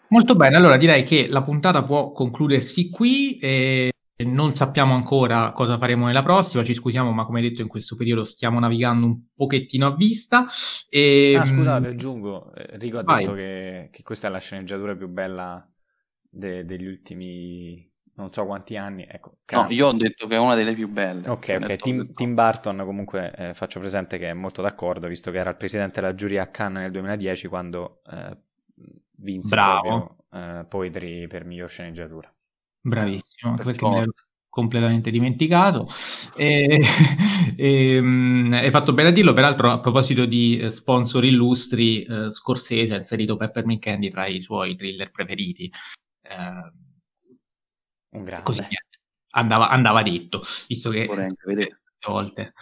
[0.09, 3.39] Molto bene, allora direi che la puntata può concludersi qui.
[3.39, 7.95] E non sappiamo ancora cosa faremo nella prossima, ci scusiamo, ma come detto in questo
[7.95, 10.45] periodo stiamo navigando un pochettino a vista.
[10.89, 11.35] E...
[11.35, 13.23] Ah, scusate, aggiungo, Enrico ha Vai.
[13.23, 15.67] detto che, che, questa è la sceneggiatura più bella
[16.29, 19.05] de- degli ultimi non so quanti anni.
[19.09, 21.29] Ecco, no, io ho detto che è una delle più belle.
[21.29, 21.75] Ok, ok.
[21.75, 25.57] Tim, Tim, Burton comunque eh, faccio presente che è molto d'accordo, visto che era il
[25.57, 28.37] presidente della giuria a Cannes nel 2010 quando eh,
[29.17, 29.81] vinse Bravo.
[29.81, 32.33] proprio eh, Poetry per miglior sceneggiatura.
[32.81, 34.09] Bravissimo, per perché
[34.55, 35.89] completamente dimenticato.
[36.37, 36.79] E,
[37.57, 42.31] e, um, hai fatto bene a dirlo, peraltro a proposito di eh, sponsor illustri, eh,
[42.31, 45.69] Scorsese ha inserito Peppermint Candy tra i suoi thriller preferiti.
[46.21, 46.83] Eh,
[48.15, 48.43] Un grande.
[48.43, 48.61] Così
[49.35, 51.05] andava, andava, detto, visto che
[52.07, 52.53] volte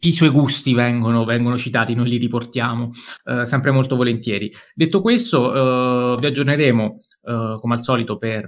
[0.00, 2.90] i suoi gusti vengono, vengono, citati, noi li riportiamo
[3.24, 4.52] eh, sempre molto volentieri.
[4.74, 8.44] Detto questo, eh, vi aggiorneremo eh, come al solito per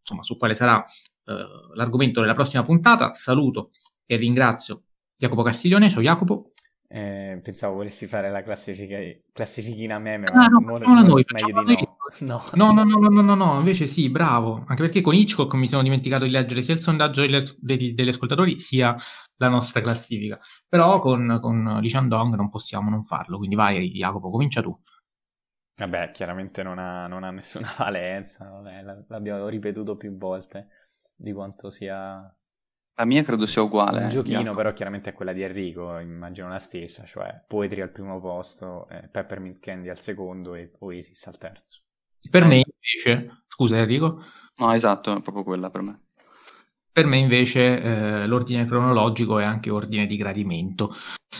[0.00, 1.34] insomma, su quale sarà eh,
[1.74, 3.12] l'argomento della prossima puntata.
[3.14, 3.70] Saluto
[4.06, 4.84] e ringrazio
[5.16, 5.90] Jacopo Castiglione.
[5.90, 6.52] Ciao Jacopo.
[6.86, 8.98] Eh, pensavo volessi fare la classifica,
[9.32, 11.93] classifichina meme, ah, ma no, no, noi, meglio di no.
[12.20, 12.42] No.
[12.54, 14.64] No, no, no, no, no, no, invece sì, bravo.
[14.66, 18.08] Anche perché con Hitchcock mi sono dimenticato di leggere sia il sondaggio degli, degli, degli
[18.08, 18.94] ascoltatori sia
[19.36, 20.38] la nostra classifica.
[20.68, 24.78] Però con, con Lee Chandong non possiamo non farlo, quindi vai Jacopo, comincia tu.
[25.76, 30.68] Vabbè, chiaramente non ha, non ha nessuna valenza, vabbè, l'abbiamo ripetuto più volte
[31.14, 32.32] di quanto sia...
[32.96, 34.02] La mia credo sia uguale.
[34.02, 34.56] Un giochino, Jacopo.
[34.56, 39.08] però chiaramente è quella di Enrico, immagino la stessa, cioè Poetry al primo posto, eh,
[39.08, 41.83] Peppermint Candy al secondo e Oasis al terzo.
[42.30, 44.22] Per me invece, scusa Enrico.
[44.56, 46.02] No, esatto, è proprio quella per me.
[46.92, 50.94] Per me invece eh, l'ordine cronologico è anche ordine di gradimento.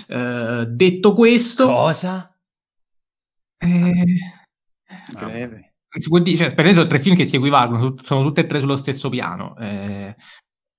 [0.09, 1.67] Eh, detto questo...
[1.67, 2.37] Cosa?
[3.59, 4.05] Eh,
[5.97, 8.47] si può dire, cioè, per me sono tre film che si equivalgono, sono tutte e
[8.47, 9.57] tre sullo stesso piano.
[9.57, 10.15] Eh,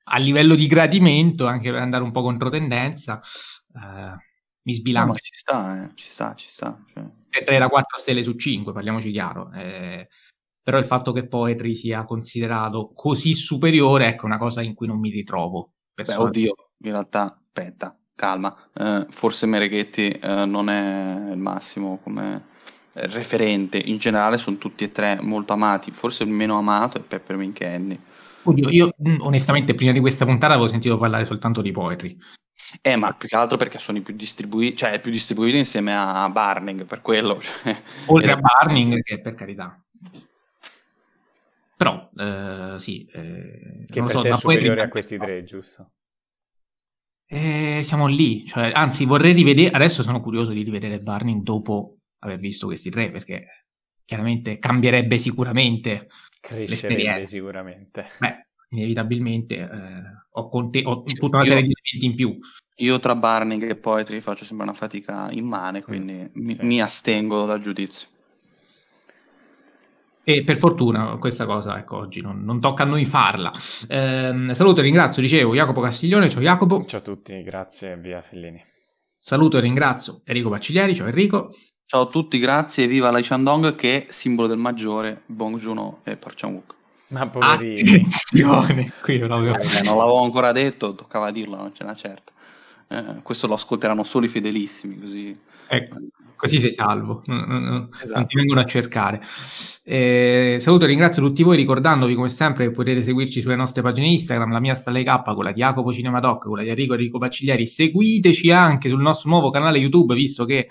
[0.08, 3.22] a livello di gradimento, anche per andare un po' contro tendenza,
[3.74, 4.16] eh,
[4.66, 5.12] mi sbilancio.
[5.12, 6.84] No, ci sta, eh, ci sta, ci sta.
[6.92, 7.04] Cioè.
[7.46, 9.52] Era 4 stelle su 5, parliamoci chiaro.
[9.52, 10.08] Eh,
[10.62, 14.88] però il fatto che Poetry sia considerato così superiore ecco, è una cosa in cui
[14.88, 15.74] non mi ritrovo.
[15.94, 18.70] Beh, oddio, in realtà, aspetta, calma.
[18.74, 22.48] Eh, forse Mereghetti eh, non è il massimo come
[22.94, 23.78] eh, referente.
[23.78, 25.92] In generale sono tutti e tre molto amati.
[25.92, 28.00] Forse il meno amato è Peppermint Candy.
[28.46, 32.16] Oddio, io onestamente prima di questa puntata avevo sentito parlare soltanto di Poetry.
[32.82, 35.96] Eh, ma più che altro perché sono i più distribuiti, cioè è più distribuito insieme
[35.96, 37.40] a Barning, per quello.
[37.42, 37.76] Cioè,
[38.08, 39.84] Oltre a Barning, che per carità.
[41.76, 43.06] Però, eh, sì.
[43.06, 45.92] Eh, che per so, te è superiore a questi tre, giusto?
[47.28, 52.38] Eh, siamo lì, cioè, anzi vorrei rivedere, adesso sono curioso di rivedere Barning dopo aver
[52.38, 53.66] visto questi tre, perché
[54.06, 56.08] chiaramente cambierebbe sicuramente
[56.46, 58.06] Crescerebbe sicuramente.
[58.20, 59.68] Beh, inevitabilmente eh,
[60.32, 62.40] ho, conte- ho, tutta una serie di elementi in più.
[62.80, 66.66] Io tra Barning e Poetry faccio sempre una fatica immane, quindi mm, mi, sì.
[66.66, 68.08] mi, astengo dal giudizio.
[70.24, 73.52] E per fortuna questa cosa, ecco, oggi non, non tocca a noi farla.
[73.88, 76.84] Eh, saluto e ringrazio, dicevo, Jacopo Castiglione, ciao Jacopo.
[76.86, 78.62] Ciao a tutti, grazie, via Fellini.
[79.20, 81.52] Saluto e ringrazio Enrico Baciglieri, ciao Enrico.
[81.88, 86.18] Ciao a tutti, grazie, viva Lai Shandong che è simbolo del maggiore, Bong Joon-ho e
[86.18, 86.76] Park Chan-wook.
[87.10, 87.80] Ma poverino.
[87.80, 89.54] Attenzione, qui proprio...
[89.54, 92.32] eh, non l'avevo ancora detto, toccava dirlo, non ce n'è certa.
[92.88, 95.38] Eh, questo lo ascolteranno solo i fedelissimi, così...
[95.68, 95.98] Ecco,
[96.36, 98.20] così sei salvo, non, esatto.
[98.20, 99.22] non ti vengono a cercare.
[99.84, 104.08] Eh, saluto e ringrazio tutti voi ricordandovi come sempre che potete seguirci sulle nostre pagine
[104.08, 107.68] Instagram, la mia Stalle K, quella di Jacopo Cinemadoc, quella di Enrico Enrico Baciglieri.
[107.68, 110.68] Seguiteci anche sul nostro nuovo canale YouTube, visto che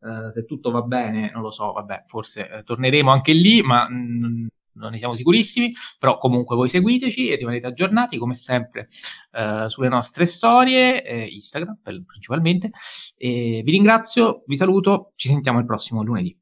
[0.00, 3.88] Uh, se tutto va bene, non lo so, vabbè, forse eh, torneremo anche lì, ma
[3.88, 8.86] mh, non ne siamo sicurissimi, però comunque voi seguiteci e rimanete aggiornati come sempre
[9.32, 12.70] uh, sulle nostre storie, eh, Instagram per, principalmente.
[13.18, 16.38] Vi ringrazio, vi saluto, ci sentiamo il prossimo lunedì.